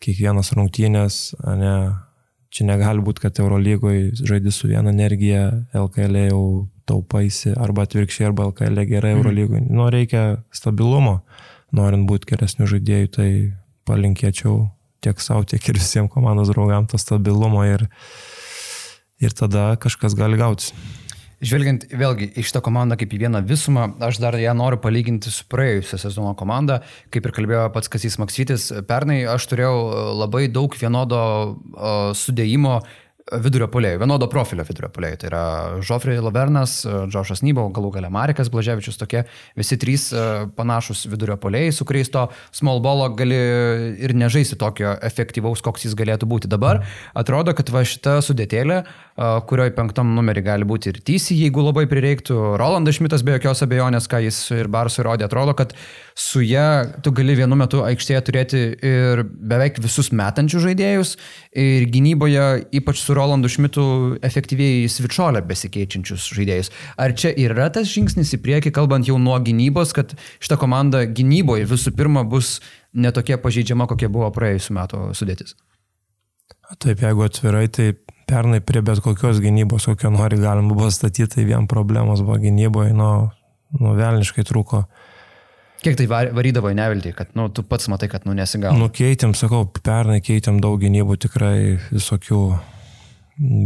kiekvienas 0.00 0.54
rungtynės, 0.56 1.18
ne, 1.58 1.74
Čia 2.48 2.64
negali 2.64 3.02
būti, 3.04 3.26
kad 3.26 3.38
Eurolygoje 3.42 4.24
žaidži 4.24 4.52
su 4.54 4.70
viena 4.70 4.88
energija, 4.88 5.50
LKL 5.76 6.16
jau 6.30 6.44
taupaisi, 6.88 7.52
arba 7.52 7.84
atvirkščiai, 7.84 8.30
arba 8.30 8.48
LKL 8.48 8.84
gerai 8.88 9.12
mhm. 9.12 9.20
Eurolygoje. 9.20 9.64
Nu, 9.68 9.88
reikia 9.92 10.22
stabilumo, 10.54 11.18
norint 11.76 12.08
būti 12.08 12.30
geresnių 12.32 12.70
žaidėjų, 12.72 13.10
tai 13.18 13.28
palinkėčiau 13.88 14.68
tiek 15.04 15.20
savo, 15.22 15.44
tiek 15.48 15.62
ir 15.70 15.78
visiems 15.78 16.12
komandos 16.12 16.50
draugams 16.52 16.92
to 16.92 17.00
stabilumo 17.00 17.64
ir, 17.66 17.86
ir 19.22 19.36
tada 19.36 19.72
kažkas 19.80 20.16
gali 20.18 20.40
gautis. 20.40 20.72
Žvelgiant 21.38 21.84
vėlgi 21.94 22.32
į 22.34 22.42
šitą 22.42 22.58
komandą 22.66 22.96
kaip 22.98 23.12
į 23.14 23.20
vieną 23.20 23.44
visumą, 23.46 23.84
aš 24.02 24.18
dar 24.18 24.34
ją 24.42 24.56
noriu 24.58 24.80
palyginti 24.82 25.30
su 25.30 25.44
praėjusią 25.46 26.00
sezono 26.02 26.32
komanda. 26.38 26.80
Kaip 27.14 27.28
ir 27.28 27.34
kalbėjo 27.36 27.68
pats 27.74 27.92
Kasys 27.92 28.18
Maksytis, 28.18 28.72
pernai 28.90 29.20
aš 29.30 29.46
turėjau 29.52 29.76
labai 30.18 30.48
daug 30.50 30.74
vienodo 30.74 31.20
sudėjimo 32.18 32.80
vidurio 33.44 33.68
polėjų, 33.70 34.00
vienodo 34.02 34.28
profilio 34.30 34.64
vidurio 34.68 34.90
polėjų. 34.92 35.18
Tai 35.20 35.28
yra 35.30 35.42
Žofrey 35.84 36.20
Lavernas, 36.22 36.80
Džošas 36.84 37.42
Nybo, 37.44 37.66
galų 37.74 37.92
gale 37.98 38.10
Marikas 38.12 38.50
Blaževičius, 38.52 38.98
tokie 39.00 39.24
visi 39.58 39.78
trys 39.80 40.08
e, 40.12 40.24
panašus 40.56 41.06
vidurio 41.10 41.38
polėjai, 41.40 41.74
su 41.74 41.86
kuriais 41.88 42.10
to 42.14 42.26
small 42.54 42.82
ball 42.84 43.04
gali 43.18 43.38
ir 44.00 44.14
nežaisti 44.16 44.58
tokio 44.60 44.94
efektyvaus, 45.04 45.62
koks 45.64 45.88
jis 45.88 45.96
galėtų 45.98 46.28
būti. 46.30 46.50
Dabar 46.50 46.82
atrodo, 47.18 47.54
kad 47.56 47.70
va 47.74 47.84
šita 47.88 48.18
sudėtėlė, 48.24 48.80
e, 48.82 49.07
kurioje 49.18 49.72
penktam 49.74 50.12
numerį 50.14 50.42
gali 50.46 50.66
būti 50.68 50.92
ir 50.92 51.00
Tysi, 51.02 51.34
jeigu 51.40 51.62
labai 51.64 51.86
prireiktų, 51.90 52.36
Rolandas 52.60 52.98
Šmitas 52.98 53.24
be 53.26 53.34
jokios 53.34 53.64
abejonės, 53.64 54.06
ką 54.10 54.20
jis 54.22 54.38
ir 54.54 54.68
Barsui 54.70 55.02
rodė, 55.06 55.26
atrodo, 55.26 55.54
kad 55.58 55.72
su 56.18 56.42
ją 56.44 57.00
tu 57.02 57.10
gali 57.16 57.34
vienu 57.38 57.58
metu 57.58 57.82
aikštėje 57.86 58.20
turėti 58.28 58.60
ir 58.86 59.24
beveik 59.26 59.80
visus 59.82 60.12
metančius 60.14 60.62
žaidėjus 60.68 61.16
ir 61.58 61.88
gynyboje, 61.90 62.44
ypač 62.78 63.02
su 63.02 63.16
Rolandu 63.18 63.50
Šmitu, 63.50 63.86
efektyviai 64.26 64.86
svičiolę 64.92 65.42
besikeičiančius 65.48 66.28
žaidėjus. 66.38 66.70
Ar 67.00 67.14
čia 67.18 67.32
yra 67.34 67.70
tas 67.74 67.90
žingsnis 67.90 68.36
į 68.36 68.42
priekį, 68.44 68.74
kalbant 68.76 69.08
jau 69.10 69.18
nuo 69.22 69.38
gynybos, 69.42 69.94
kad 69.96 70.14
šita 70.38 70.60
komanda 70.60 71.02
gynyboje 71.08 71.66
visų 71.70 71.94
pirma 71.98 72.22
bus 72.22 72.58
netokia 72.94 73.40
pažeidžiama, 73.42 73.88
kokia 73.90 74.12
buvo 74.12 74.30
praėjusiu 74.34 74.78
metu 74.78 75.02
sudėtis? 75.18 75.56
Taip, 76.78 77.00
jeigu 77.00 77.24
atvirai, 77.24 77.66
tai 77.72 77.92
pernai 78.28 78.60
prie 78.64 78.82
bet 78.84 79.00
kokios 79.04 79.40
gynybos, 79.44 79.88
kokio 79.90 80.12
nori 80.14 80.38
galima 80.40 80.74
buvo 80.74 80.90
statyti, 80.92 81.30
tai 81.34 81.46
vien 81.48 81.68
problemos 81.70 82.22
buvo 82.24 82.38
gynyboje, 82.42 82.94
nu, 82.96 83.10
nu 83.80 83.94
velniškai 83.98 84.46
trūko 84.48 84.84
Kiek 85.78 85.94
tai 85.94 86.08
varydavo 86.10 86.72
į 86.72 86.74
neviltį, 86.74 87.12
kad 87.14 87.36
nu, 87.38 87.46
tu 87.54 87.62
pats 87.62 87.86
matai, 87.90 88.08
kad 88.10 88.24
nu, 88.26 88.34
nesigauna? 88.34 88.74
Nu, 88.80 88.88
keitėm, 88.90 89.30
sakau, 89.38 89.62
pernai 89.70 90.18
keitėm 90.26 90.58
daug 90.62 90.80
gynybų 90.82 91.14
tikrai 91.22 91.76
visokių, 91.92 92.40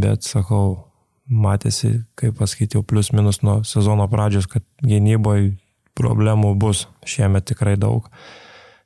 bet 0.03 0.27
sakau, 0.27 0.91
matėsi, 1.25 2.03
kaip 2.19 2.37
pasakyti, 2.37 2.77
jau 2.77 2.85
plius 2.85 3.09
minus 3.17 3.41
nuo 3.41 3.63
sezono 3.65 4.05
pradžios, 4.11 4.45
kad 4.51 4.61
gynyboje 4.85 5.55
problemų 5.97 6.53
bus 6.61 6.85
šiemet 7.09 7.49
tikrai 7.49 7.79
daug 7.81 8.05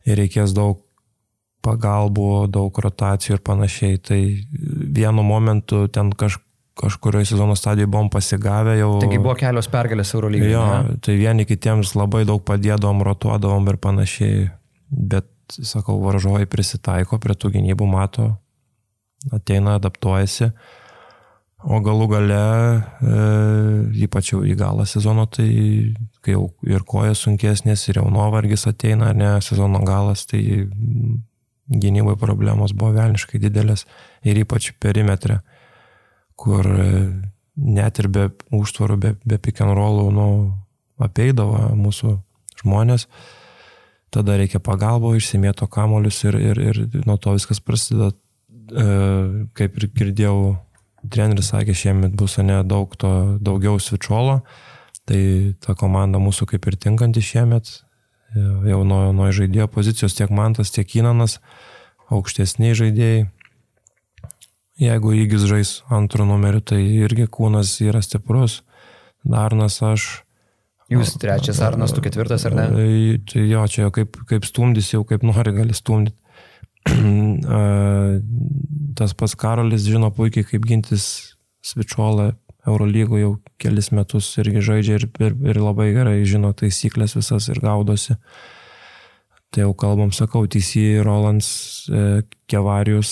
ir 0.07 0.19
reikės 0.21 0.55
daug 0.55 0.79
pagalbų, 1.67 2.31
daug 2.55 2.81
rotacijų 2.87 3.37
ir 3.37 3.45
panašiai. 3.45 4.01
Tai 4.01 4.21
vienu 4.97 5.27
momentu 5.27 5.85
ten 5.91 6.15
kažkaip 6.15 6.47
kažkurioje 6.77 7.25
sezono 7.25 7.55
stadijoje 7.55 7.87
buvom 7.87 8.09
pasigavę 8.09 8.77
jau. 8.77 8.91
Taigi 9.01 9.19
buvo 9.21 9.35
kelios 9.39 9.69
pergalės 9.73 10.13
Eurolygoje. 10.15 10.51
Jo, 10.51 10.65
ne? 10.69 10.97
tai 11.03 11.17
vieni 11.19 11.45
kitiems 11.49 11.95
labai 11.97 12.23
daug 12.29 12.43
padėdavom, 12.45 13.03
rotuodavom 13.07 13.69
ir 13.71 13.79
panašiai, 13.81 14.49
bet, 15.13 15.29
sakau, 15.57 15.97
varžovai 16.03 16.45
prisitaiko 16.49 17.19
prie 17.23 17.37
tų 17.37 17.55
gynybų, 17.57 17.87
mato, 17.89 18.29
ateina, 19.33 19.77
adaptuojasi. 19.81 20.51
O 21.67 21.79
galų 21.81 22.05
gale, 22.11 22.41
e, 23.01 23.21
ypač 24.05 24.29
jau 24.35 24.43
į 24.45 24.53
galą 24.59 24.85
sezono, 24.85 25.25
tai 25.25 25.47
kai 26.21 26.35
jau 26.35 26.51
ir 26.69 26.85
kojas 26.85 27.23
sunkesnės, 27.25 27.87
ir 27.89 27.97
jau 28.03 28.11
nuovargis 28.13 28.67
ateina, 28.69 29.09
ne 29.17 29.33
sezono 29.41 29.81
galas, 29.81 30.27
tai 30.29 30.43
gynybai 31.67 32.15
problemos 32.19 32.73
buvo 32.73 32.93
velniškai 32.95 33.39
didelės 33.43 33.85
ir 34.23 34.39
ypač 34.43 34.71
perimetre 34.79 35.41
kur 36.37 36.69
e, 36.69 36.91
net 37.57 37.99
ir 37.99 38.07
be 38.13 38.29
užtvarų, 38.53 38.99
be, 39.01 39.15
be 39.25 39.39
pick 39.41 39.63
and 39.65 39.73
rollų, 39.75 40.05
nu, 40.13 40.27
apeidavo 41.01 41.71
mūsų 41.77 42.13
žmonės. 42.61 43.07
Tada 44.13 44.37
reikia 44.39 44.61
pagalbo, 44.63 45.11
išsimėto 45.17 45.67
kamolius 45.69 46.21
ir, 46.29 46.37
ir, 46.39 46.61
ir 46.69 46.79
nuo 47.09 47.17
to 47.19 47.33
viskas 47.35 47.59
prasideda. 47.59 48.13
E, 48.67 48.85
kaip 49.57 49.81
ir 49.81 49.89
girdėjau, 49.97 50.37
treneris 51.11 51.51
sakė, 51.53 51.75
šiemet 51.75 52.15
bus 52.19 52.37
ne 52.43 52.61
daug 52.67 52.93
to, 52.99 53.11
daugiau 53.41 53.81
svičiolo, 53.81 54.41
tai 55.07 55.19
ta 55.63 55.75
komanda 55.79 56.21
mūsų 56.21 56.49
kaip 56.53 56.67
ir 56.67 56.77
tinkanti 56.83 57.23
šiemet, 57.23 57.71
jau 58.35 58.83
nuo, 58.87 59.01
nuo 59.15 59.31
žaidėjo 59.31 59.69
pozicijos 59.71 60.17
tiek 60.17 60.33
Mantas, 60.33 60.73
tiek 60.75 60.97
Inanas, 60.99 61.39
aukštesniai 62.11 62.75
žaidėjai 62.77 63.25
Jeigu 64.77 65.15
įgis 65.23 65.47
žais 65.49 65.69
antrų 65.89 66.27
numerių, 66.29 66.61
tai 66.69 66.77
irgi 67.01 67.25
kūnas 67.33 67.71
yra 67.81 68.01
stiprus. 68.05 68.61
Darnas 69.25 69.79
aš. 69.81 70.05
Jūs 70.93 71.15
trečias 71.19 71.59
Arnas, 71.65 71.91
tu 71.95 72.03
ketvirtas 72.05 72.45
ar 72.47 72.53
ne? 72.55 72.67
Tai 73.27 73.41
jo, 73.41 73.63
čia 73.67 73.87
jau 73.87 73.91
kaip, 73.95 74.19
kaip 74.29 74.45
stumdys, 74.47 74.91
jau 74.93 75.01
kaip 75.07 75.25
nori 75.25 75.55
gali 75.55 75.73
stumdyti. 75.75 76.15
Tas 78.97 79.17
pats 79.17 79.33
Karolis 79.35 79.89
žino 79.89 80.13
puikiai, 80.13 80.45
kaip 80.47 80.69
gintis 80.69 81.07
Svičiolą 81.65 82.29
Eurolygo 82.67 83.19
jau 83.19 83.31
kelis 83.61 83.91
metus 83.95 84.29
irgi 84.41 84.61
žaidžia 84.63 84.99
ir, 84.99 85.07
ir, 85.23 85.35
ir 85.53 85.59
labai 85.61 85.91
gerai 85.95 86.19
žino 86.27 86.51
taisyklės 86.57 87.15
visas 87.17 87.47
ir 87.51 87.61
gaudosi. 87.63 88.17
Tai 89.55 89.63
jau 89.63 89.73
kalbam, 89.79 90.11
sakau, 90.11 90.43
TC, 90.43 90.99
Rolands, 91.07 91.49
e, 91.87 92.23
Kevarijus, 92.51 93.11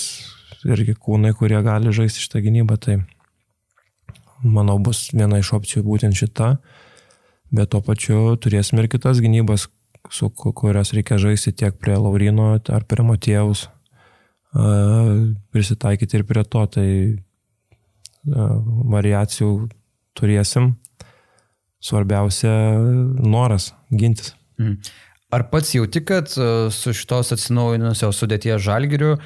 irgi 0.68 0.96
kūnai, 1.00 1.32
kurie 1.36 1.58
gali 1.64 1.92
žaisti 1.94 2.26
šitą 2.26 2.42
gynybą, 2.44 2.76
tai 2.76 2.98
manau 4.44 4.76
bus 4.82 5.08
viena 5.14 5.40
iš 5.40 5.54
opcijų 5.56 5.84
būtent 5.86 6.18
šita, 6.18 6.56
bet 7.56 7.72
tuo 7.72 7.80
pačiu 7.84 8.36
turėsim 8.36 8.82
ir 8.82 8.90
kitas 8.92 9.22
gynybas, 9.24 9.68
su 10.12 10.28
kurias 10.30 10.92
reikia 10.94 11.18
žaisti 11.18 11.54
tiek 11.56 11.78
prie 11.80 11.96
Laurino 11.96 12.52
ar 12.54 12.84
prie 12.86 13.06
Matėjaus, 13.06 13.66
prisitaikyti 15.52 16.20
ir 16.20 16.26
prie 16.28 16.44
to, 16.44 16.62
tai 16.66 16.88
variacijų 18.26 19.50
turėsim, 20.16 20.74
svarbiausia 21.82 22.52
noras 23.22 23.72
gintis. 23.90 24.34
Mhm. 24.58 24.94
Ar 25.36 25.42
pats 25.50 25.74
jauti, 25.74 26.04
kad 26.06 26.30
su 26.30 26.92
šitos 26.94 27.34
atsinaujinusios 27.34 28.16
sudėties 28.22 28.62
žalgiriu 28.62 29.16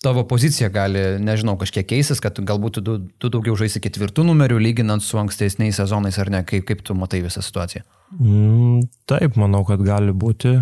tavo 0.00 0.24
pozicija 0.24 0.70
gali, 0.72 1.02
nežinau, 1.20 1.56
kažkiek 1.60 1.84
keisis, 1.86 2.22
kad 2.24 2.38
galbūt 2.48 2.80
tu, 2.80 2.96
tu 3.20 3.30
daugiau 3.32 3.56
žaisi 3.60 3.82
ketvirtų 3.84 4.24
numerių 4.30 4.56
lyginant 4.62 5.04
su 5.04 5.20
ankstesniais 5.20 5.76
sezonais 5.76 6.16
ar 6.22 6.32
ne, 6.32 6.40
kaip, 6.48 6.64
kaip 6.68 6.80
tu 6.86 6.96
matai 6.96 7.20
visą 7.24 7.44
situaciją? 7.44 7.84
Mm, 8.16 8.86
taip, 9.10 9.36
manau, 9.40 9.60
kad 9.68 9.82
gali 9.84 10.16
būti 10.16 10.56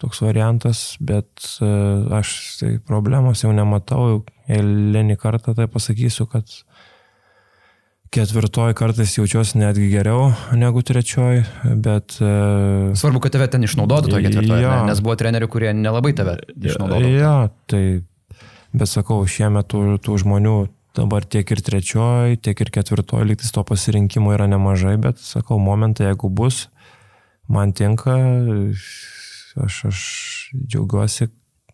toks 0.00 0.22
variantas, 0.24 0.96
bet 0.98 1.30
uh, 1.60 2.08
aš 2.18 2.34
tai 2.58 2.72
problemos 2.82 3.44
jau 3.44 3.52
nematau, 3.54 4.24
eilinį 4.50 5.16
kartą 5.20 5.54
tai 5.54 5.68
pasakysiu, 5.70 6.26
kad 6.32 6.50
ketvirtoji 8.10 8.74
kartais 8.74 9.12
jaučiuosi 9.14 9.60
netgi 9.60 9.86
geriau 9.92 10.32
negu 10.58 10.82
trečioji, 10.82 11.44
bet... 11.78 12.16
Uh, 12.18 12.90
Svarbu, 12.98 13.22
kad 13.22 13.36
tave 13.36 13.46
ten 13.52 13.62
išnaudotų 13.66 14.14
toje 14.16 14.26
ketvirtoje, 14.26 14.64
ja, 14.64 14.80
ne? 14.82 14.90
nes 14.90 15.02
buvo 15.04 15.14
trenerių, 15.20 15.50
kurie 15.52 15.74
nelabai 15.76 16.10
tave 16.18 16.40
išnaudojo. 16.58 17.12
Ja, 17.14 17.34
tai 17.70 17.84
Bet 18.70 18.90
sakau, 18.90 19.24
šiemet 19.26 19.66
tų, 19.70 19.98
tų 20.02 20.20
žmonių 20.22 20.54
dabar 20.94 21.26
tiek 21.26 21.48
ir 21.50 21.62
trečioji, 21.64 22.38
tiek 22.38 22.60
ir 22.62 22.70
ketvirtoji 22.74 23.32
lygtis 23.32 23.50
to 23.54 23.64
pasirinkimo 23.66 24.34
yra 24.36 24.46
nemažai, 24.50 24.94
bet 25.00 25.18
sakau, 25.22 25.58
momentai, 25.62 26.10
jeigu 26.10 26.30
bus, 26.30 26.68
man 27.50 27.74
tinka, 27.74 28.14
aš, 29.66 29.76
aš 29.90 30.00
džiaugiuosi 30.54 31.30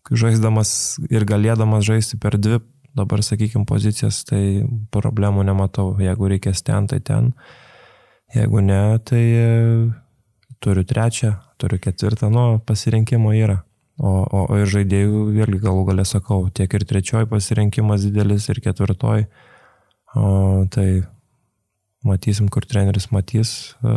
žaisdamas 0.07 0.71
ir 1.11 1.27
galėdamas 1.29 1.85
žaisti 1.85 2.17
per 2.23 2.39
dvi, 2.41 2.63
dabar 2.97 3.23
sakykime, 3.25 3.67
pozicijas, 3.69 4.23
tai 4.29 4.65
problemų 4.95 5.45
nematau. 5.47 5.93
Jeigu 6.01 6.31
reikės 6.33 6.65
ten, 6.67 6.89
tai 6.91 7.01
ten. 7.05 7.33
Jeigu 8.35 8.63
ne, 8.65 8.81
tai 9.07 9.23
e, 9.23 9.51
turiu 10.65 10.85
trečią, 10.89 11.35
turiu 11.61 11.79
ketvirtą, 11.83 12.31
nu, 12.33 12.47
pasirinkimo 12.67 13.35
yra. 13.37 13.61
O, 13.97 14.11
o, 14.25 14.41
o 14.53 14.57
ir 14.61 14.69
žaidėjų 14.69 15.23
vėlgi 15.33 15.61
galų 15.63 15.85
galę 15.89 16.05
sakau, 16.09 16.51
tiek 16.53 16.73
ir 16.77 16.85
trečioji 16.89 17.31
pasirinkimas 17.31 18.05
didelis, 18.05 18.49
ir 18.53 18.61
ketvirtoji. 18.65 19.29
O, 20.17 20.65
tai 20.73 20.89
matysim, 22.07 22.51
kur 22.53 22.67
treneris 22.69 23.09
matys. 23.15 23.55
E, 23.81 23.95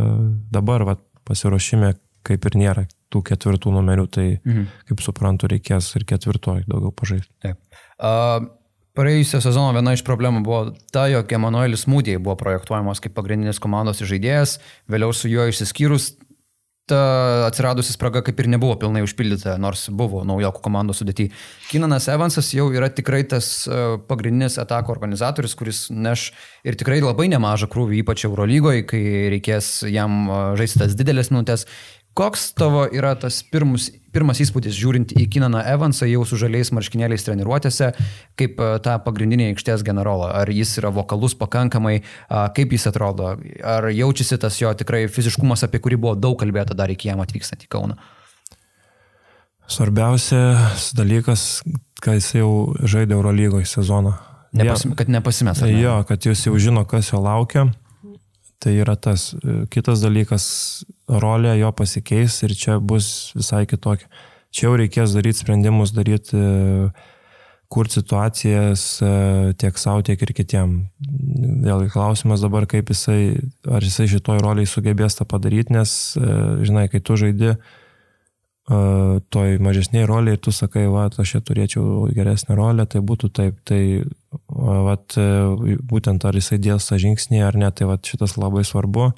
dabar 0.54 0.86
vat, 0.88 1.04
pasiruošime 1.28 1.96
kaip 2.26 2.46
ir 2.50 2.56
nėra 2.60 2.86
tų 3.10 3.24
ketvirtų 3.32 3.74
numerių, 3.74 4.06
tai 4.12 4.28
mhm. 4.38 4.70
kaip 4.90 5.04
suprantu, 5.04 5.50
reikės 5.52 5.90
ir 5.98 6.06
ketvirtoji 6.10 6.68
daugiau 6.70 6.94
pažaisti. 6.96 7.32
Taip. 7.42 7.60
Uh, 7.98 8.46
praėjusio 9.00 9.40
sezono 9.44 9.72
viena 9.76 9.96
iš 9.96 10.04
problemų 10.08 10.44
buvo 10.46 10.62
ta, 10.94 11.08
jog 11.12 11.32
Emanuelis 11.40 11.88
Mūdėjai 11.90 12.20
buvo 12.22 12.36
projektuojamas 12.40 13.00
kaip 13.04 13.16
pagrindinis 13.16 13.62
komandos 13.64 14.04
žaidėjas, 14.04 14.60
vėliau 14.92 15.16
su 15.16 15.32
juo 15.32 15.48
išsiskyrus 15.48 16.14
ta 16.90 17.02
atsiradusi 17.48 17.94
spraga 17.94 18.24
kaip 18.26 18.40
ir 18.42 18.50
nebuvo 18.50 18.76
pilnai 18.82 19.04
užpildyta, 19.06 19.56
nors 19.62 19.88
buvo 19.94 20.24
naujokų 20.28 20.64
komandos 20.66 21.02
sudėti. 21.02 21.30
Kinanas 21.70 22.10
Evansas 22.12 22.50
jau 22.56 22.70
yra 22.74 22.90
tikrai 22.94 23.22
tas 23.30 23.52
e, 23.68 23.84
pagrindinis 24.10 24.58
atako 24.62 24.96
organizatorius, 24.96 25.56
kuris 25.60 25.84
neš 25.94 26.30
ir 26.66 26.80
tikrai 26.80 27.00
labai 27.04 27.30
nemažą 27.32 27.70
krūvį, 27.72 28.02
ypač 28.04 28.26
Eurolygoje, 28.30 28.88
kai 28.90 29.04
reikės 29.36 29.72
jam 29.90 30.26
e, 30.26 30.42
žaisti 30.62 30.84
tas 30.84 30.98
didelės 30.98 31.32
minutės. 31.34 31.68
Koks 32.18 32.50
tavo 32.58 32.88
yra 32.90 33.14
tas 33.20 33.44
pirmus, 33.48 33.92
pirmas 34.14 34.42
įspūdis 34.44 34.76
žiūrint 34.78 35.14
į 35.18 35.26
Kinaną 35.34 35.64
Evansą 35.74 36.08
jau 36.10 36.24
su 36.28 36.40
žaliais 36.40 36.72
marškinėliais 36.76 37.26
treniruotėse, 37.28 37.92
kaip 38.40 38.62
e, 38.62 38.70
tą 38.86 38.98
pagrindinį 39.06 39.50
aikštės 39.54 39.84
generolą? 39.88 40.32
Ar 40.42 40.52
jis 40.54 40.78
yra 40.82 40.94
vokalus 40.94 41.36
pakankamai, 41.40 42.00
kaip 42.30 42.76
jis 42.76 42.90
atrodo? 42.92 43.34
Ar 43.64 43.90
jaučiasi 43.94 44.40
tas 44.42 44.62
jo 44.62 44.72
tikrai 44.78 45.06
fiziškumas, 45.12 45.66
apie 45.68 45.82
kurį 45.84 46.00
buvo 46.00 46.16
daug 46.20 46.40
kalbėta 46.40 46.78
dar 46.78 46.92
iki 46.94 47.12
jam 47.12 47.22
atvykstant 47.24 47.68
į 47.68 47.72
Kauną? 47.72 48.00
Svarbiausias 49.70 50.90
dalykas, 50.98 51.62
kai 52.02 52.18
jis 52.18 52.32
jau 52.40 52.50
žaidė 52.82 53.14
Eurolygoje 53.20 53.68
sezoną. 53.70 54.16
Nepasim, 54.58 54.96
kad 54.98 55.12
nepasimestų. 55.14 55.68
Ne? 55.70 55.82
Jo, 55.84 56.00
kad 56.10 56.26
jis 56.26 56.48
jau 56.48 56.56
žino, 56.58 56.86
kas 56.90 57.12
jo 57.12 57.22
laukia. 57.22 57.68
Tai 58.60 58.74
yra 58.76 58.98
tas. 59.00 59.30
Kitas 59.72 60.02
dalykas, 60.04 60.46
rolė 61.10 61.56
jo 61.60 61.72
pasikeis 61.74 62.38
ir 62.46 62.54
čia 62.58 62.80
bus 62.80 63.32
visai 63.38 63.66
kitokia. 63.70 64.10
Čia 64.50 64.70
jau 64.70 64.76
reikės 64.80 65.14
daryti 65.14 65.44
sprendimus, 65.44 65.92
daryti, 65.94 66.38
kurti 67.70 68.00
situacijas 68.00 68.86
tiek 69.62 69.78
savo, 69.78 70.02
tiek 70.06 70.22
ir 70.26 70.32
kitiem. 70.34 70.72
Vėlgi 71.66 71.92
klausimas 71.94 72.42
dabar, 72.42 72.66
kaip 72.70 72.90
jisai, 72.90 73.38
ar 73.70 73.86
jisai 73.86 74.08
šitoj 74.10 74.42
roliai 74.42 74.70
sugebės 74.70 75.20
tą 75.20 75.28
padaryti, 75.30 75.76
nes, 75.78 75.94
žinai, 76.66 76.88
kai 76.90 77.02
tu 77.06 77.18
žaidi, 77.22 77.54
toj 79.34 79.56
mažesniai 79.66 80.06
roliai 80.10 80.38
ir 80.38 80.42
tu 80.42 80.54
sakai, 80.54 80.88
va, 80.90 81.08
aš 81.10 81.36
čia 81.36 81.46
turėčiau 81.46 82.10
geresnę 82.14 82.58
rolę, 82.58 82.86
tai 82.90 83.02
būtų 83.06 83.30
taip, 83.38 83.62
tai 83.66 84.02
va, 84.50 84.98
būtent 85.94 86.26
ar 86.26 86.38
jisai 86.38 86.58
dės 86.62 86.90
tą 86.90 86.98
žingsnį 87.02 87.46
ar 87.46 87.58
ne, 87.58 87.70
tai 87.70 87.90
va, 87.90 87.98
šitas 88.02 88.38
labai 88.38 88.66
svarbu. 88.66 89.12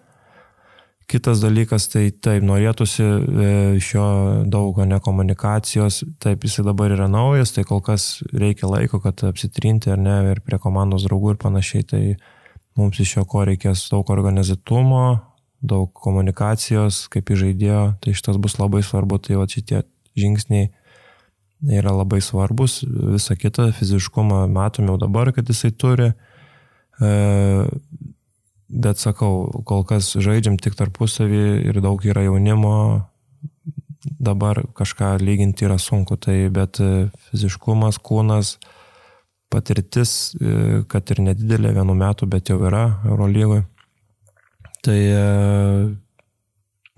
Kitas 1.12 1.42
dalykas, 1.44 1.90
tai 1.92 2.06
taip, 2.24 2.44
norėtųsi 2.48 3.04
e, 3.04 3.48
iš 3.76 3.88
jo 3.98 4.04
daug 4.48 4.78
nekomunikacijos, 4.88 6.06
taip 6.24 6.46
jisai 6.48 6.64
dabar 6.70 6.94
yra 6.96 7.10
naujas, 7.12 7.52
tai 7.52 7.66
kol 7.68 7.82
kas 7.84 8.22
reikia 8.32 8.70
laiko, 8.72 9.02
kad 9.04 9.20
apsitrinti 9.28 9.92
ar 9.92 10.00
ne, 10.00 10.16
ir 10.32 10.40
prie 10.46 10.60
komandos 10.64 11.04
draugų 11.10 11.34
ir 11.34 11.42
panašiai, 11.42 11.84
tai 11.90 12.02
mums 12.80 13.02
iš 13.04 13.18
jo 13.18 13.26
ko 13.28 13.44
reikės 13.50 13.90
daug 13.92 14.08
organizatumo, 14.16 15.04
daug 15.60 15.92
komunikacijos, 16.00 17.04
kaip 17.12 17.34
įžaidėjo, 17.36 17.84
tai 18.00 18.16
šitas 18.16 18.40
bus 18.40 18.56
labai 18.62 18.80
svarbu, 18.86 19.20
tai 19.28 19.36
va 19.42 19.50
šitie 19.52 19.84
žingsniai 20.16 20.72
yra 21.76 21.92
labai 21.94 22.22
svarbus, 22.24 22.82
visa 22.88 23.36
kita 23.36 23.68
fiziškumą 23.76 24.46
matom 24.48 24.90
jau 24.90 24.98
dabar, 25.02 25.36
kad 25.36 25.52
jisai 25.52 25.76
turi, 25.76 26.14
e, 27.04 27.12
bet 28.72 29.02
sakau, 29.02 29.64
kol 29.68 29.84
kas 29.88 30.14
žaidžiam 30.16 30.58
tik 30.62 30.78
tarpusavį 30.80 31.46
ir 31.70 31.82
daug 31.84 32.04
yra 32.08 32.26
jaunimo, 32.28 32.76
dabar 34.02 34.64
kažką 34.78 35.16
lyginti 35.22 35.68
yra 35.68 35.78
sunku, 35.82 36.18
tai 36.18 36.48
bet 36.54 36.80
fiziškumas, 37.30 38.00
kūnas, 38.02 38.56
patirtis, 39.52 40.32
e, 40.40 40.82
kad 40.90 41.12
ir 41.12 41.22
nedidelė 41.28 41.76
vienu 41.76 41.98
metu, 41.98 42.26
bet 42.30 42.50
jau 42.50 42.58
yra 42.64 42.86
Eurolygoje 43.04 43.66
Tai 44.82 44.98
e, 44.98 45.26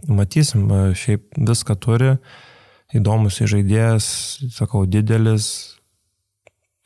matysim, 0.08 0.70
e, 0.72 0.82
šiaip 0.96 1.36
viską 1.36 1.76
turi, 1.84 2.14
įdomus 2.96 3.42
žaidėjas, 3.44 4.06
sakau, 4.56 4.86
didelis, 4.88 5.73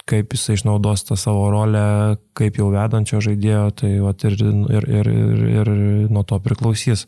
kaip 0.07 0.33
jisai 0.35 0.55
išnaudos 0.57 1.03
tą 1.07 1.17
savo 1.19 1.49
rolę, 1.51 2.17
kaip 2.37 2.59
jau 2.59 2.69
vedančio 2.71 3.19
žaidėjo, 3.23 3.65
tai 3.81 3.91
vat, 4.03 4.23
ir, 4.27 4.37
ir, 4.39 4.87
ir, 5.01 5.09
ir, 5.11 5.41
ir 5.57 5.71
nuo 6.13 6.23
to 6.27 6.39
priklausys. 6.43 7.07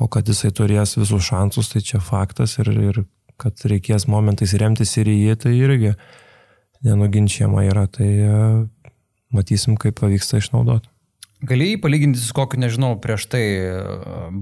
O 0.00 0.08
kad 0.08 0.28
jisai 0.30 0.52
turės 0.56 0.96
visus 0.96 1.26
šansus, 1.26 1.72
tai 1.72 1.82
čia 1.84 2.00
faktas 2.00 2.56
ir, 2.62 2.70
ir 2.72 3.02
kad 3.40 3.60
reikės 3.68 4.06
momentais 4.08 4.54
remtis 4.60 4.94
ir 5.00 5.10
į 5.10 5.16
jį, 5.18 5.34
tai 5.42 5.56
irgi 5.58 5.92
nenuginčiama 6.86 7.66
yra. 7.66 7.84
Tai 7.92 8.08
e, 8.08 8.38
matysim, 9.36 9.76
kaip 9.80 9.98
pavyksta 10.00 10.40
išnaudoti. 10.40 10.88
Galėjai 11.50 11.80
palyginti 11.80 12.20
su 12.20 12.34
kokiu, 12.36 12.58
nežinau, 12.60 12.94
prieš 13.00 13.26
tai 13.32 13.44
e, 13.56 13.68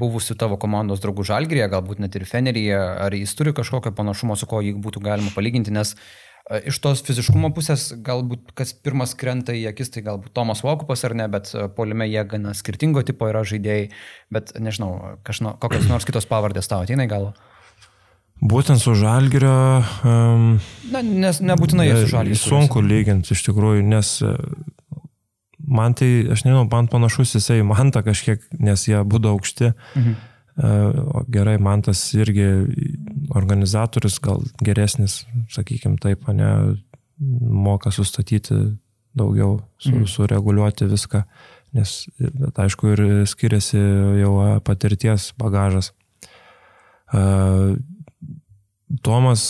buvusiu 0.01 0.35
tavo 0.38 0.59
komandos 0.59 1.03
draugų 1.03 1.27
Žalgirėje, 1.31 1.70
galbūt 1.74 2.03
net 2.03 2.14
ir 2.18 2.27
Feneryje, 2.27 2.79
ar 3.07 3.14
jis 3.14 3.35
turi 3.38 3.55
kažkokio 3.55 3.94
panašumo, 3.94 4.35
su 4.38 4.46
ko 4.51 4.62
jį 4.66 4.74
būtų 4.83 5.03
galima 5.07 5.31
palyginti, 5.35 5.74
nes 5.74 5.94
e, 5.94 6.28
iš 6.68 6.78
tos 6.82 7.02
fiziškumo 7.04 7.50
pusės 7.56 7.90
galbūt 8.04 8.54
kas 8.56 8.72
pirmas 8.72 9.14
krenta 9.18 9.54
į 9.56 9.66
akis, 9.72 9.92
tai 9.94 10.04
galbūt 10.06 10.32
Tomas 10.37 10.62
Vokupas 10.64 11.04
ar 11.08 11.14
ne, 11.18 11.28
bet 11.30 11.52
e, 11.52 11.66
polime 11.76 12.08
jie 12.08 12.24
gana 12.30 12.54
skirtingo 12.56 13.04
tipo 13.06 13.28
yra 13.28 13.44
žaidėjai, 13.48 13.90
bet 14.34 14.54
nežinau, 14.61 15.18
kažno, 15.26 15.56
kokios 15.62 15.88
nors 15.90 16.08
kitos 16.08 16.28
pavardės 16.30 16.70
tavo 16.70 16.87
ateina 16.87 17.08
į 17.08 17.12
galvą. 17.12 17.34
Būtent 18.38 18.78
su 18.78 18.94
Žalgirio. 18.94 19.52
Um, 20.06 20.61
Na, 20.92 21.02
nes 21.02 21.40
nebūtinai 21.42 21.88
su 21.90 22.12
Žalgirio. 22.12 22.38
Sunku 22.38 22.82
lyginti 22.87 23.34
iš 23.34 23.42
tikrųjų, 23.48 23.82
nes 23.90 24.12
man 25.58 25.96
tai, 25.98 26.11
aš 26.30 26.46
nežinau, 26.46 26.64
man 26.70 26.88
panašus 26.90 27.34
jisai 27.37 27.61
man 27.66 27.92
tą 27.94 28.04
kažkiek, 28.06 28.44
nes 28.62 28.87
jie 28.88 29.02
būtų 29.02 29.34
aukšti. 29.34 29.72
Mhm. 29.98 30.18
O 30.58 31.22
gerai, 31.30 31.54
man 31.62 31.84
tas 31.87 32.00
irgi 32.18 32.46
organizatorius 33.37 34.19
gal 34.25 34.43
geresnis, 34.64 35.23
sakykime 35.53 35.99
taip, 36.03 36.29
ne, 36.33 36.51
moka 37.19 37.93
sustatyti 37.93 38.57
daugiau, 39.19 39.59
su, 39.79 39.93
mhm. 39.93 40.07
sureguliuoti 40.11 40.88
viską, 40.88 41.23
nes, 41.77 41.95
bet 42.19 42.59
aišku, 42.64 42.95
ir 42.95 43.05
skiriasi 43.29 43.81
jau 44.23 44.33
patirties 44.64 45.33
bagažas. 45.41 45.93
Tomas 49.05 49.43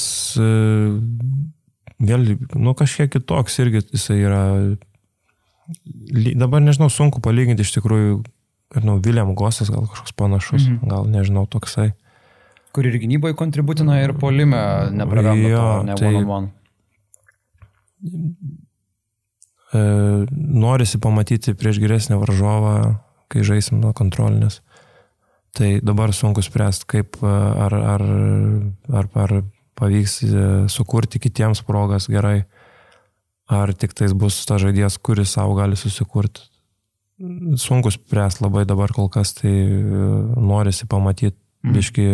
vėl, 1.98 2.26
nu 2.54 2.74
kažkiek 2.78 3.12
kitoks 3.12 3.58
irgi 3.62 3.84
jisai 3.92 4.18
yra 4.22 4.42
dabar 6.38 6.62
nežinau, 6.64 6.88
sunku 6.92 7.20
palyginti 7.24 7.64
iš 7.66 7.74
tikrųjų, 7.76 8.20
nu, 8.84 8.98
William 9.04 9.34
Gosas 9.36 9.70
gal 9.72 9.86
kažkoks 9.88 10.14
panašus, 10.16 10.68
mhm. 10.68 10.88
gal 10.90 11.08
nežinau, 11.10 11.46
toksai. 11.50 11.92
Kur 12.78 12.86
ir 12.86 12.94
gynyboje 13.02 13.34
kontributina 13.34 13.98
ir 14.04 14.14
polime 14.14 14.62
nepraranda 14.94 15.50
jo, 15.50 15.62
to, 15.66 15.82
ne 15.88 15.98
tai, 15.98 16.12
one 16.14 16.22
on 16.22 16.30
one. 16.36 16.50
E, 19.74 19.80
norisi 20.62 21.00
pamatyti 21.02 21.56
prieš 21.58 21.80
geresnį 21.82 22.20
varžovą, 22.22 22.74
kai 23.26 23.42
žaisim 23.42 23.82
nuo 23.82 23.90
kontrolinės. 23.98 24.60
Tai 25.58 25.72
dabar 25.82 26.14
sunku 26.14 26.44
spręsti, 26.44 26.86
kaip 26.86 27.18
ar, 27.26 27.74
ar, 27.74 28.04
ar, 28.94 29.10
ar 29.26 29.34
pavyks 29.78 30.14
e, 30.22 30.44
sukurti 30.70 31.18
kitiems 31.18 31.64
progas 31.66 32.06
gerai 32.06 32.44
ar 33.50 33.72
tik 33.74 33.96
tais 33.98 34.14
bus 34.14 34.38
ta 34.46 34.60
žaidėjas, 34.60 35.00
kuris 35.02 35.34
savo 35.34 35.56
gali 35.58 35.74
susikurti. 35.80 36.46
Sunku 37.58 37.90
spręs 37.90 38.38
labai 38.44 38.62
dabar 38.68 38.92
kol 38.94 39.10
kas, 39.10 39.34
tai 39.40 39.50
e, 39.50 40.06
norisi 40.38 40.86
pamatyti 40.86 41.34
mm. 41.34 41.74
biški 41.74 42.06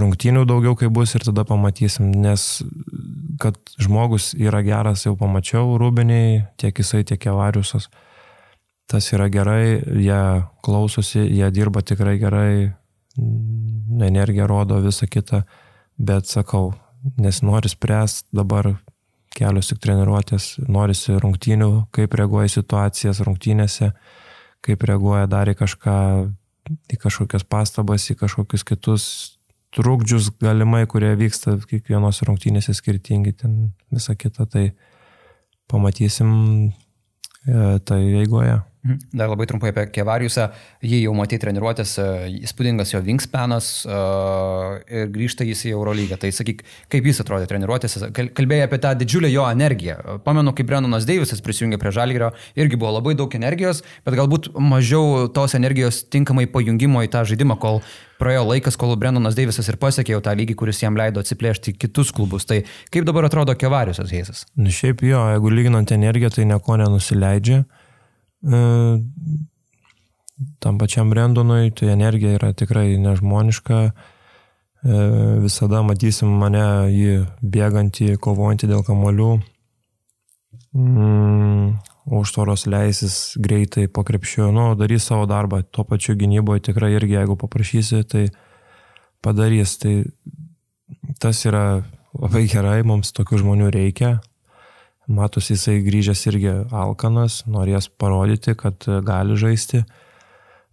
rungtynių 0.00 0.44
daugiau, 0.48 0.74
kai 0.78 0.88
bus 0.92 1.14
ir 1.16 1.24
tada 1.26 1.44
pamatysim, 1.48 2.10
nes 2.22 2.62
kad 3.42 3.58
žmogus 3.80 4.32
yra 4.38 4.62
geras, 4.66 5.04
jau 5.06 5.14
pamačiau 5.18 5.76
rūbiniai, 5.80 6.42
tiek 6.60 6.78
jisai, 6.82 7.04
tiek 7.06 7.20
Kevariusas. 7.22 7.88
Tas 8.88 9.10
yra 9.12 9.28
gerai, 9.28 9.78
jie 10.00 10.20
klausosi, 10.64 11.20
jie 11.20 11.48
dirba 11.52 11.82
tikrai 11.84 12.16
gerai, 12.20 12.52
energija 14.08 14.46
rodo 14.48 14.78
visą 14.80 15.08
kitą, 15.10 15.42
bet 15.98 16.30
sakau, 16.30 16.72
nesinori 17.18 17.68
spręsti 17.68 18.28
dabar 18.36 18.72
kelios 19.38 19.70
tik 19.70 19.82
treniruotės, 19.84 20.56
norisi 20.66 21.18
rungtynių, 21.20 21.70
kaip 21.94 22.14
reaguoja 22.18 22.50
situacijas 22.50 23.20
rungtynėse, 23.26 23.92
kaip 24.64 24.86
reaguoja 24.88 25.28
dar 25.30 25.50
į 25.52 25.54
kažką, 25.58 25.98
į 26.90 26.98
kažkokias 27.04 27.44
pastabas, 27.46 28.08
į 28.10 28.18
kažkokius 28.22 28.64
kitus 28.66 29.04
trukdžius 29.76 30.30
galimai, 30.40 30.84
kurie 30.90 31.12
vyksta 31.18 31.58
kiekvienos 31.68 32.22
rungtynėse 32.26 32.74
skirtingi, 32.76 33.34
ten 33.36 33.58
visą 33.92 34.16
kitą, 34.18 34.48
tai 34.48 34.70
pamatysim 35.68 36.32
e, 36.68 37.78
tai 37.84 38.02
eigoje. 38.22 38.58
Mhm. 38.88 38.98
Dar 39.12 39.28
labai 39.28 39.46
trumpai 39.46 39.72
apie 39.72 39.84
Kevariusą. 39.90 40.46
Jį 40.86 41.02
jau 41.02 41.12
matyti 41.18 41.42
treniruotės, 41.42 41.92
e, 41.98 42.06
įspūdingas 42.46 42.94
jo 42.94 43.00
wingspanas 43.04 43.68
uh, 43.88 44.78
ir 44.86 45.10
grįžta 45.12 45.44
jis 45.44 45.64
į 45.66 45.74
Eurolygą. 45.74 46.16
Tai 46.22 46.30
sakyk, 46.32 46.62
kaip 46.92 47.08
jis 47.10 47.20
atrodė 47.24 47.50
treniruotėse. 47.50 48.08
Kalbėjai 48.14 48.68
apie 48.68 48.80
tą 48.84 48.94
didžiulę 49.00 49.32
jo 49.32 49.44
energiją. 49.50 49.98
Pamenu, 50.24 50.54
kaip 50.56 50.70
Brennonas 50.70 51.08
Deivisas 51.10 51.42
prisijungė 51.44 51.80
prie 51.82 51.92
Žalgirio, 51.98 52.30
irgi 52.56 52.78
buvo 52.78 52.94
labai 52.96 53.16
daug 53.18 53.34
energijos, 53.34 53.82
bet 54.06 54.16
galbūt 54.16 54.52
mažiau 54.54 55.26
tos 55.34 55.58
energijos 55.58 56.04
tinkamai 56.08 56.46
pajungimo 56.46 57.02
į 57.04 57.10
tą 57.12 57.26
žaidimą, 57.28 57.58
kol 57.60 57.82
praėjo 58.18 58.44
laikas, 58.48 58.76
kol 58.80 58.94
Brennonas 59.00 59.36
Deivisas 59.38 59.68
ir 59.70 59.78
pasiekė 59.80 60.16
jau 60.16 60.22
tą 60.24 60.34
lygį, 60.38 60.56
kuris 60.58 60.82
jam 60.82 60.98
leido 60.98 61.22
atsiplėšti 61.22 61.76
kitus 61.78 62.12
klubus. 62.14 62.46
Tai 62.48 62.60
kaip 62.94 63.06
dabar 63.08 63.28
atrodo 63.28 63.54
Kevariusas 63.58 64.12
Heisas? 64.14 64.44
Na 64.58 64.72
šiaip 64.74 65.04
jo, 65.06 65.22
jeigu 65.34 65.52
lyginant 65.54 65.92
energiją, 65.94 66.32
tai 66.34 66.46
nieko 66.50 66.78
nenusileidžia. 66.80 67.62
E, 68.42 68.62
tam 70.62 70.78
pačiam 70.78 71.10
Brendonui, 71.10 71.72
tai 71.74 71.92
energija 71.94 72.38
yra 72.38 72.52
tikrai 72.56 72.92
nežmoniška. 73.02 73.82
E, 73.88 75.04
visada 75.44 75.82
matysim 75.86 76.30
mane 76.42 76.64
jį 76.94 77.20
bėgantį, 77.42 78.14
kovojantį 78.22 78.72
dėl 78.74 78.84
kamolių. 78.86 79.32
Mm, 80.78 81.78
užtvaros 82.10 82.66
leisis 82.66 83.36
greitai 83.40 83.88
po 83.88 84.04
krepšiu, 84.04 84.50
nu, 84.52 84.70
darys 84.78 85.08
savo 85.08 85.26
darbą. 85.28 85.62
Tuo 85.62 85.84
pačiu 85.84 86.16
gynyboje 86.16 86.68
tikrai 86.70 86.94
irgi, 86.96 87.18
jeigu 87.18 87.36
paprašysi, 87.36 88.02
tai 88.08 88.24
padarys. 89.24 89.76
Tai 89.82 89.94
tas 91.20 91.44
yra 91.46 91.84
labai 92.16 92.46
gerai, 92.50 92.80
mums 92.86 93.12
tokių 93.16 93.42
žmonių 93.44 93.70
reikia. 93.74 94.18
Matos 95.08 95.48
jisai 95.48 95.78
grįžęs 95.86 96.26
irgi 96.28 96.52
alkanas, 96.68 97.42
norės 97.48 97.88
parodyti, 97.88 98.52
kad 98.58 98.84
gali 99.04 99.38
žaisti. 99.40 99.84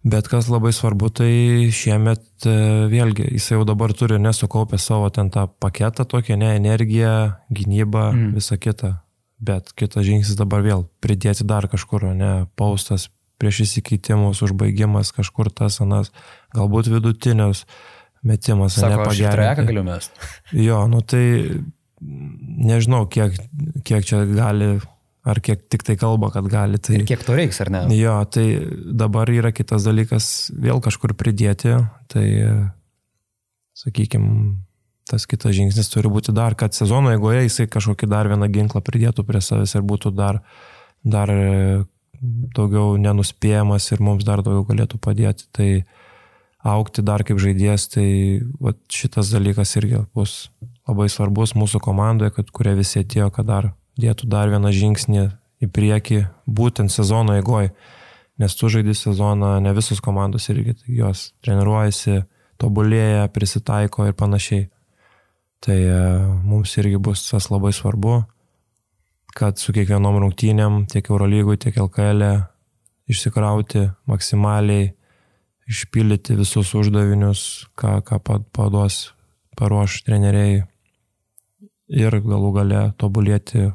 Bet 0.06 0.28
kas 0.30 0.46
labai 0.52 0.70
svarbu, 0.76 1.08
tai 1.18 1.30
šiemet 1.74 2.46
e, 2.46 2.52
vėlgi 2.92 3.24
jisai 3.32 3.56
jau 3.56 3.64
dabar 3.66 3.90
turi 3.96 4.20
nesukaupę 4.22 4.78
savo 4.78 5.08
ten 5.10 5.32
tą 5.34 5.48
paketą 5.48 6.04
tokią, 6.06 6.36
ne 6.38 6.52
energiją, 6.54 7.16
gynybą, 7.50 8.04
mm. 8.12 8.28
visą 8.36 8.60
kitą. 8.60 8.92
Bet 9.36 9.74
kitas 9.76 10.06
žingsnis 10.06 10.38
dabar 10.38 10.64
vėl 10.64 10.86
pridėti 11.04 11.44
dar 11.44 11.68
kažkur, 11.68 12.08
ne 12.16 12.46
paustas 12.56 13.10
prieš 13.36 13.66
įsikeitimus, 13.66 14.40
užbaigimas 14.46 15.12
kažkur 15.12 15.50
tas 15.52 15.76
anas, 15.84 16.08
galbūt 16.56 16.88
vidutinius 16.88 17.66
metimas, 18.26 18.78
ne 18.80 18.96
pagerinti. 18.96 19.66
galiu 19.68 19.84
mest. 19.86 20.16
Jo, 20.66 20.86
nu 20.88 21.02
tai 21.04 21.24
nežinau, 22.00 23.04
kiek, 23.12 23.36
kiek 23.84 24.08
čia 24.08 24.22
gali, 24.28 24.76
ar 25.26 25.40
kiek 25.44 25.66
tik 25.68 25.84
tai 25.84 25.98
kalba, 26.00 26.30
kad 26.32 26.48
gali. 26.50 26.80
Tai, 26.80 26.96
ir 26.96 27.06
kiek 27.08 27.24
to 27.26 27.36
reiks, 27.36 27.60
ar 27.64 27.72
ne? 27.74 27.84
Jo, 27.96 28.18
tai 28.30 28.46
dabar 29.04 29.30
yra 29.32 29.52
kitas 29.52 29.84
dalykas 29.86 30.48
vėl 30.56 30.80
kažkur 30.84 31.12
pridėti, 31.18 31.76
tai, 32.12 32.26
sakykime, 33.76 34.56
tas 35.10 35.26
kitas 35.30 35.54
žingsnis 35.54 35.90
turi 35.92 36.10
būti 36.10 36.34
dar, 36.34 36.56
kad 36.58 36.74
sezono 36.74 37.12
eigoje 37.14 37.44
jisai 37.44 37.68
kažkokį 37.70 38.08
dar 38.10 38.30
vieną 38.30 38.48
ginklą 38.52 38.82
pridėtų 38.82 39.26
prie 39.26 39.42
savęs 39.44 39.76
ir 39.78 39.84
būtų 39.86 40.10
dar, 40.16 40.40
dar 41.04 41.30
daugiau 42.56 42.96
nenuspėjamas 42.98 43.90
ir 43.92 44.02
mums 44.02 44.26
dar 44.26 44.42
daugiau 44.42 44.66
galėtų 44.66 44.98
padėti. 45.02 45.46
Tai 45.54 45.70
aukti 46.66 47.04
dar 47.06 47.22
kaip 47.26 47.38
žaidėjas, 47.42 47.88
tai 47.94 48.08
va, 48.60 48.74
šitas 48.90 49.30
dalykas 49.30 49.76
irgi 49.78 50.02
bus 50.16 50.48
labai 50.88 51.08
svarbus 51.12 51.54
mūsų 51.58 51.80
komandoje, 51.82 52.34
kad 52.38 52.50
kurie 52.54 52.74
visi 52.78 53.02
atėjo, 53.02 53.30
kad 53.34 53.46
dar 53.46 53.72
dėtų 54.00 54.28
dar 54.30 54.50
vieną 54.52 54.72
žingsnį 54.74 55.26
į 55.62 55.68
priekį, 55.72 56.22
būtent 56.46 56.92
sezono 56.92 57.36
eigoje, 57.38 57.72
nes 58.40 58.56
tu 58.58 58.68
žaidži 58.72 58.96
sezoną, 59.06 59.56
ne 59.64 59.72
visos 59.76 60.02
komandos 60.04 60.50
irgi 60.52 60.76
jos 60.98 61.30
treniruojasi, 61.46 62.24
tobulėja, 62.60 63.28
prisitaiko 63.32 64.08
ir 64.08 64.16
panašiai. 64.18 64.66
Tai 65.64 65.76
e, 65.76 66.00
mums 66.44 66.76
irgi 66.80 66.98
bus 67.02 67.24
tas 67.30 67.48
labai 67.50 67.72
svarbu, 67.74 68.20
kad 69.36 69.58
su 69.60 69.72
kiekvienom 69.76 70.20
rungtynėm, 70.22 70.84
tiek 70.90 71.08
Eurolygui, 71.10 71.58
tiek 71.60 71.76
LKL 71.80 72.24
e 72.24 72.34
išsikrauti 73.12 73.86
maksimaliai, 74.10 74.90
išpildyti 75.66 76.36
visus 76.38 76.72
uždavinius, 76.78 77.42
ką, 77.78 77.98
ką 78.06 78.20
paduos, 78.54 79.12
paruoš 79.58 80.02
treneriai 80.06 80.62
ir 81.88 82.18
galų 82.22 82.52
gale 82.54 82.82
tobulėti 83.00 83.70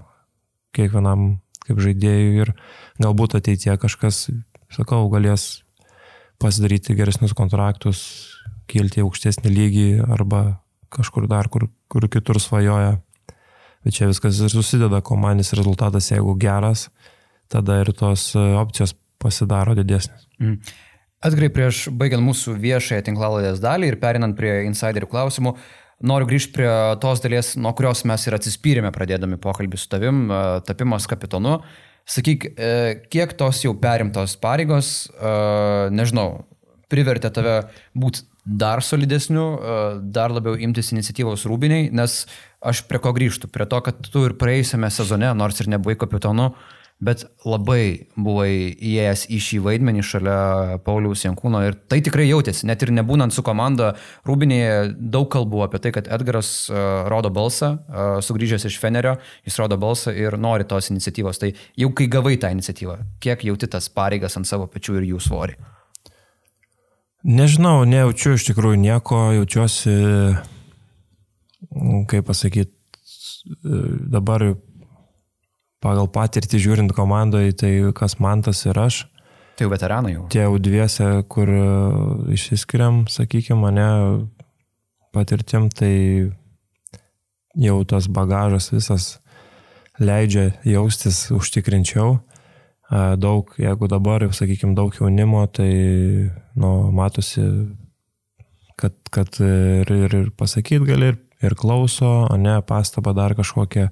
kiekvienam 0.75 1.41
kaip 1.65 1.81
žaidėjui 1.83 2.41
ir 2.45 2.53
galbūt 3.01 3.37
ateitie 3.39 3.73
kažkas, 3.79 4.29
sakau, 4.73 5.03
galės 5.13 5.63
pasidaryti 6.41 6.95
geresnius 6.97 7.35
kontraktus, 7.37 8.01
kilti 8.71 9.01
į 9.01 9.05
aukštesnį 9.05 9.51
lygį 9.51 9.87
arba 10.07 10.41
kažkur 10.91 11.27
dar, 11.31 11.49
kur, 11.51 11.69
kur 11.91 12.07
kitur 12.11 12.39
svajoja. 12.41 12.99
Bet 13.81 13.97
čia 13.97 14.09
viskas 14.11 14.37
ir 14.43 14.53
susideda, 14.53 15.01
komandinis 15.01 15.55
rezultatas, 15.57 16.11
jeigu 16.11 16.35
geras, 16.37 16.89
tada 17.49 17.79
ir 17.81 17.89
tos 17.97 18.31
opcijos 18.35 18.93
pasidaro 19.21 19.73
didesnės. 19.77 20.27
Mm. 20.41 20.59
Atgrai 21.21 21.51
prieš 21.53 21.85
baigiant 21.93 22.23
mūsų 22.25 22.55
viešąją 22.61 23.05
tinklaladės 23.05 23.61
dalį 23.61 23.91
ir 23.91 23.97
perinant 24.01 24.33
prie 24.37 24.63
insiderių 24.65 25.09
klausimų, 25.09 25.53
noriu 26.09 26.29
grįžti 26.31 26.55
prie 26.55 26.69
tos 27.01 27.21
dalies, 27.21 27.53
nuo 27.61 27.73
kurios 27.77 28.01
mes 28.09 28.25
ir 28.25 28.37
atsispyrėme 28.37 28.89
pradėdami 28.95 29.37
pokalbį 29.41 29.77
su 29.77 29.89
tavim, 29.91 30.23
e, 30.25 30.41
tapimas 30.65 31.05
kapitonu. 31.09 31.59
Sakyk, 32.09 32.47
e, 32.57 32.71
kiek 33.13 33.35
tos 33.37 33.61
jau 33.61 33.75
perimtos 33.77 34.33
pareigos, 34.41 35.11
e, 35.13 35.35
nežinau, 35.93 36.43
privertė 36.89 37.29
tave 37.33 37.55
būti 37.93 38.25
dar 38.45 38.81
solidesniu, 38.81 39.45
dar 40.01 40.33
labiau 40.33 40.57
imtis 40.57 40.91
iniciatyvos 40.95 41.45
rūbiniai, 41.49 41.89
nes 41.93 42.23
aš 42.61 42.83
prie 42.89 43.01
ko 43.01 43.13
grįžtu, 43.13 43.49
prie 43.51 43.67
to, 43.69 43.81
kad 43.85 43.99
tu 44.11 44.25
ir 44.27 44.37
praėjusiame 44.39 44.89
sezone, 44.93 45.33
nors 45.37 45.61
ir 45.61 45.69
nebuvai 45.69 45.97
kapitonu, 45.99 46.51
bet 47.01 47.23
labai 47.45 48.07
buvai 48.13 48.51
įėjęs 48.77 49.25
į 49.33 49.39
šį 49.41 49.59
vaidmenį 49.65 50.03
šalia 50.05 50.37
Pauliaus 50.85 51.25
Jankūno 51.25 51.63
ir 51.65 51.77
tai 51.89 51.97
tikrai 52.05 52.27
jautėsi, 52.29 52.67
net 52.69 52.85
ir 52.85 52.93
nebūnant 52.93 53.33
su 53.33 53.43
komanda 53.45 53.95
Rūbinėje 54.29 54.93
daug 55.13 55.25
kalbų 55.33 55.65
apie 55.65 55.81
tai, 55.81 55.93
kad 55.97 56.09
Edgaras 56.13 56.53
uh, 56.69 57.09
rodo 57.11 57.33
balsą, 57.33 57.73
uh, 57.73 58.13
sugrįžęs 58.21 58.69
iš 58.69 58.77
Fenerio, 58.81 59.17
jis 59.47 59.57
rodo 59.61 59.81
balsą 59.81 60.13
ir 60.13 60.37
nori 60.37 60.69
tos 60.69 60.93
iniciatyvos. 60.93 61.41
Tai 61.41 61.53
jau 61.81 61.93
kai 61.97 62.09
gavai 62.11 62.37
tą 62.41 62.53
iniciatyvą, 62.53 63.01
kiek 63.23 63.49
jauti 63.49 63.71
tas 63.71 63.89
pareigas 63.89 64.37
ant 64.37 64.49
savo 64.49 64.69
pečių 64.69 65.01
ir 65.01 65.13
jų 65.15 65.25
svorį? 65.25 65.57
Nežinau, 67.21 67.83
nejaučiu 67.85 68.33
iš 68.33 68.47
tikrųjų 68.47 68.79
nieko, 68.81 69.17
jaučiuosi, 69.35 69.93
kaip 72.09 72.25
pasakyti, 72.25 72.73
dabar 74.09 74.55
pagal 75.81 76.09
patirtį 76.13 76.61
žiūrint 76.61 76.95
komandoje, 76.97 77.53
tai 77.57 77.71
kas 77.97 78.17
man 78.21 78.41
tas 78.45 78.63
ir 78.65 78.77
aš. 78.77 79.03
Tai 79.57 79.67
jau 79.67 79.73
veteranai 79.73 80.15
jau. 80.15 80.25
Tie 80.33 80.41
jau 80.41 80.57
dviese, 80.57 81.09
kur 81.29 81.49
išsiskiriam, 82.33 83.03
sakykime, 83.11 83.59
mane 83.67 83.87
patirtim, 85.13 85.69
tai 85.69 85.93
jau 87.53 87.77
tas 87.85 88.09
bagažas 88.09 88.71
visas 88.73 89.11
leidžia 90.01 90.55
jaustis 90.65 91.27
užtikrinčiau. 91.35 92.17
E, 92.91 93.01
daug, 93.17 93.53
jeigu 93.59 93.87
dabar, 93.91 94.25
sakykime, 94.35 94.75
daug 94.75 94.95
jaunimo, 94.95 95.45
tai 95.47 95.71
nu, 96.59 96.71
matosi, 96.95 97.43
kad, 98.79 98.97
kad 99.13 99.39
ir, 99.39 99.91
ir, 99.91 100.17
ir 100.23 100.31
pasakyti 100.37 100.89
gali, 100.89 101.13
ir, 101.13 101.21
ir 101.41 101.55
klauso, 101.59 102.09
o 102.27 102.37
ne 102.37 102.57
pastabą 102.67 103.15
dar 103.17 103.35
kažkokią 103.37 103.87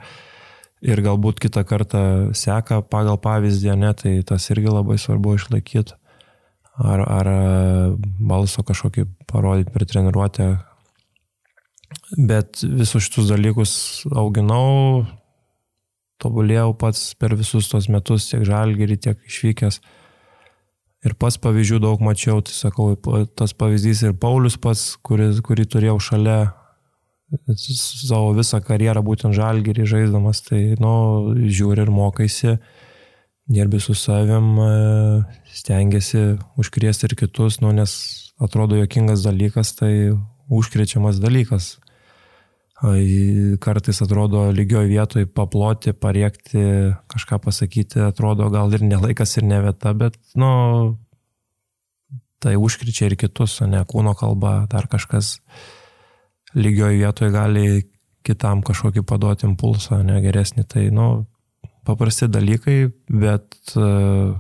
ir 0.90 1.04
galbūt 1.04 1.42
kitą 1.44 1.66
kartą 1.68 2.04
seka 2.38 2.82
pagal 2.88 3.20
pavyzdį, 3.20 3.74
ne, 3.80 3.94
tai 3.96 4.20
tas 4.28 4.48
irgi 4.52 4.72
labai 4.72 5.00
svarbu 5.00 5.36
išlaikyti. 5.40 5.98
Ar, 6.80 7.02
ar 7.04 7.28
balso 8.24 8.64
kažkokį 8.64 9.04
parodyti 9.28 9.74
per 9.74 9.84
treniruotę, 9.84 10.54
Bet 12.18 12.62
visus 12.64 13.06
šitus 13.06 13.30
dalykus 13.30 13.72
auginau, 14.18 15.06
tobulėjau 16.22 16.74
pats 16.80 17.14
per 17.20 17.36
visus 17.40 17.70
tos 17.72 17.90
metus, 17.92 18.30
tiek 18.32 18.44
žalgerį, 18.48 19.00
tiek 19.06 19.26
išvykęs. 19.30 19.80
Ir 21.08 21.16
pats 21.16 21.38
pavyzdžių 21.40 21.80
daug 21.80 22.02
mačiau, 22.04 22.42
tai 22.44 22.52
sakau, 22.52 22.92
tas 23.40 23.56
pavyzdys 23.56 24.04
ir 24.04 24.18
Paulius 24.20 24.58
pats, 24.60 24.98
kuris, 25.06 25.40
kurį 25.46 25.66
turėjau 25.72 25.96
šalia 26.10 26.40
savo 27.56 28.34
visą 28.36 28.60
karjerą 28.66 29.04
būtent 29.06 29.38
žalgerį 29.38 29.86
žaisdamas, 29.88 30.42
tai, 30.48 30.76
nu, 30.82 30.92
žiūri 31.46 31.86
ir 31.86 31.92
mokaisi, 31.94 32.58
dirbi 33.50 33.80
su 33.80 33.96
savim, 33.96 34.58
stengiasi 35.56 36.24
užkrėsti 36.60 37.08
ir 37.08 37.16
kitus, 37.22 37.62
nu, 37.64 37.72
nes 37.76 37.94
atrodo 38.42 38.80
jokingas 38.82 39.24
dalykas, 39.24 39.76
tai 39.78 39.94
užkrečiamas 40.50 41.22
dalykas 41.22 41.78
kartais 42.80 44.00
atrodo 44.02 44.46
lygioj 44.56 44.88
vietoj 44.88 45.26
paploti, 45.36 45.92
pariekti, 45.92 46.64
kažką 47.12 47.42
pasakyti, 47.44 48.00
atrodo 48.08 48.48
gal 48.54 48.72
ir 48.74 48.86
nelaikas 48.88 49.36
ir 49.38 49.48
ne 49.50 49.60
vieta, 49.66 49.94
bet, 49.94 50.16
nu, 50.40 50.98
tai 52.40 52.56
užkričia 52.56 53.10
ir 53.10 53.18
kitus, 53.20 53.60
ne 53.68 53.84
kūno 53.84 54.16
kalba, 54.16 54.64
dar 54.72 54.88
kažkas 54.88 55.40
lygioj 56.56 57.02
vietoj 57.02 57.34
gali 57.36 57.66
kitam 58.26 58.64
kažkokį 58.64 59.04
paduoti 59.04 59.48
impulsą, 59.50 60.02
ne 60.04 60.20
geresnį. 60.24 60.64
Tai, 60.70 60.86
nu, 60.96 61.10
paprasti 61.88 62.30
dalykai, 62.32 62.80
bet 63.12 63.76
uh, 63.76 64.38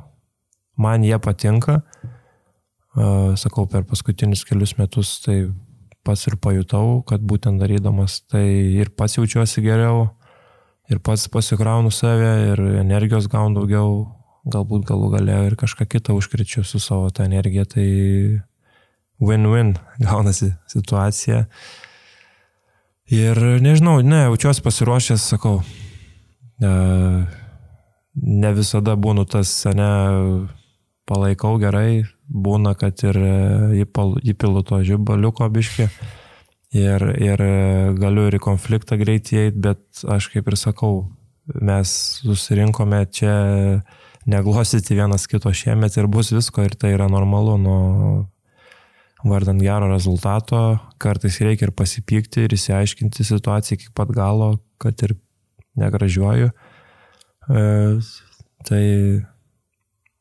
man 0.79 1.03
jie 1.03 1.19
patinka. 1.19 1.81
Uh, 2.95 3.35
sakau, 3.39 3.67
per 3.69 3.85
paskutinius 3.87 4.45
kelius 4.47 4.77
metus 4.79 5.19
tai 5.23 5.43
pats 6.03 6.27
ir 6.29 6.37
pajutau, 6.41 7.01
kad 7.07 7.23
būtent 7.25 7.61
darydamas 7.61 8.21
tai 8.29 8.45
ir 8.79 8.91
pats 8.95 9.17
jaučiuosi 9.17 9.63
geriau, 9.65 10.09
ir 10.89 11.01
pats 11.05 11.27
pasikraunu 11.31 11.91
save, 11.93 12.31
ir 12.51 12.61
energijos 12.81 13.29
gaunu 13.31 13.59
daugiau, 13.59 13.91
galbūt 14.49 14.87
galų 14.89 15.11
gale 15.17 15.41
ir 15.47 15.57
kažką 15.59 15.87
kitą 15.89 16.15
užkričiu 16.17 16.63
su 16.65 16.81
savo 16.81 17.09
tą 17.13 17.27
energiją, 17.29 17.65
tai 17.69 17.87
win-win 19.19 19.75
gaunasi 20.05 20.53
situacija. 20.71 21.45
Ir 23.09 23.39
nežinau, 23.63 23.99
ne, 24.05 24.27
jaučiuosi 24.27 24.61
pasiruošęs, 24.61 25.23
sakau, 25.33 25.63
ne, 26.61 26.73
ne 28.13 28.51
visada 28.53 28.93
būnu 28.93 29.25
tas, 29.29 29.53
ne, 29.73 29.89
palaikau 31.10 31.57
gerai, 31.62 32.05
būna, 32.30 32.76
kad 32.78 33.01
ir 33.03 33.18
e, 33.18 33.84
įpilu 34.30 34.64
to 34.68 34.82
žibaliuko 34.86 35.49
biški 35.53 35.88
ir, 36.78 37.05
ir 37.18 37.41
e, 37.41 37.53
galiu 37.97 38.28
ir 38.30 38.38
į 38.38 38.43
konfliktą 38.43 38.99
greitai 39.01 39.47
eiti, 39.47 39.57
bet 39.66 40.03
aš 40.05 40.30
kaip 40.34 40.51
ir 40.51 40.60
sakau, 40.60 41.07
mes 41.49 41.91
susirinkome 42.22 43.01
čia 43.10 43.34
neglosyti 44.30 44.97
vienas 44.97 45.26
kito 45.30 45.49
šiemet 45.49 45.95
ir 45.97 46.10
bus 46.12 46.30
visko 46.36 46.62
ir 46.66 46.76
tai 46.78 46.93
yra 46.93 47.07
normalu, 47.10 47.55
nu, 47.57 47.78
vardant 49.26 49.62
gero 49.62 49.89
rezultato, 49.89 50.78
kartais 51.01 51.39
reikia 51.43 51.68
ir 51.68 51.76
pasipykti 51.76 52.45
ir 52.45 52.55
įsiaiškinti 52.55 53.26
situaciją 53.26 53.80
iki 53.80 53.91
pat 53.97 54.14
galo, 54.14 54.53
kad 54.80 55.01
ir 55.07 55.18
negražiuoju. 55.80 56.51
E, 57.49 57.66
tai 58.68 58.84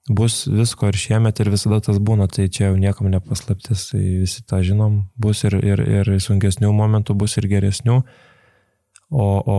bus 0.09 0.46
visko 0.48 0.88
ir 0.88 0.98
šiemet 0.98 1.40
ir 1.40 1.50
visada 1.52 1.80
tas 1.84 1.98
būna, 2.00 2.28
tai 2.32 2.48
čia 2.48 2.70
jau 2.70 2.78
niekam 2.80 3.11
nepaslaptis, 3.12 3.90
tai 3.92 4.02
visi 4.22 4.44
tą 4.48 4.62
žinom, 4.64 5.02
bus 5.20 5.44
ir, 5.48 5.59
ir, 5.61 5.82
ir 6.00 6.11
sunkesnių 6.22 6.72
momentų, 6.74 7.16
bus 7.18 7.36
ir 7.40 7.48
geresnių, 7.50 8.00
o, 9.11 9.28
o 9.28 9.59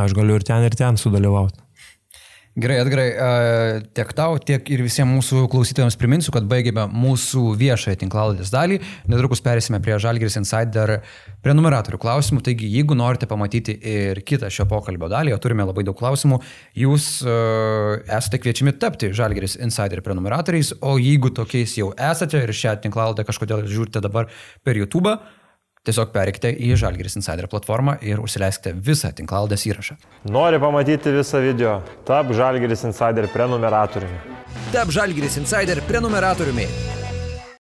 aš 0.00 0.16
galiu 0.16 0.38
ir 0.38 0.46
ten, 0.46 0.64
ir 0.66 0.76
ten 0.78 1.00
sudalyvauti. 1.00 1.65
Gerai, 2.56 2.78
Edgarai, 2.80 3.10
tiek 3.92 4.12
tau, 4.16 4.38
tiek 4.40 4.70
ir 4.72 4.80
visiems 4.80 5.12
mūsų 5.12 5.42
klausytojams 5.52 5.98
priminsiu, 6.00 6.32
kad 6.32 6.46
baigėme 6.48 6.86
mūsų 6.88 7.50
viešąją 7.60 7.98
tinklaladės 8.00 8.48
dalį. 8.54 8.78
Netrukus 9.12 9.44
perėsime 9.44 9.76
prie 9.84 9.98
Žalgiris 10.00 10.38
Insider 10.40 10.94
prenumeratorių 11.44 12.00
klausimų. 12.00 12.40
Taigi, 12.48 12.72
jeigu 12.78 12.96
norite 12.96 13.28
pamatyti 13.28 13.76
ir 13.76 14.22
kitą 14.24 14.48
šio 14.48 14.64
pokalbio 14.72 15.12
dalį, 15.12 15.36
o 15.36 15.42
turime 15.44 15.68
labai 15.68 15.84
daug 15.84 16.00
klausimų, 16.00 16.40
jūs 16.80 17.12
esate 17.28 18.40
kviečiami 18.40 18.78
tapti 18.80 19.12
Žalgiris 19.12 19.60
Insider 19.60 20.00
prenumeratoriais, 20.00 20.78
o 20.80 20.96
jeigu 20.96 21.36
tokiais 21.36 21.76
jau 21.76 21.92
esate 21.92 22.40
ir 22.40 22.56
šią 22.56 22.78
tinklaladę 22.88 23.28
kažkodėl 23.28 23.68
žiūrite 23.68 24.00
dabar 24.00 24.32
per 24.64 24.80
YouTube, 24.80 25.18
Tiesiog 25.86 26.10
perikite 26.10 26.50
į 26.50 26.72
Žalgiris 26.80 27.14
Insider 27.20 27.46
platformą 27.46 27.92
ir 28.02 28.18
užsileiskite 28.18 28.72
visą 28.88 29.12
tinklaldės 29.14 29.68
įrašą. 29.70 29.94
Nori 30.34 30.58
pamatyti 30.58 31.12
visą 31.14 31.38
video? 31.44 31.76
Tap 32.08 32.32
Žalgiris 32.34 32.82
Insider 32.88 33.30
prenumeratoriumi. 33.30 34.18
Tap 34.74 34.90
Žalgiris 34.90 35.38
Insider 35.38 35.78
prenumeratoriumi. 35.86 36.66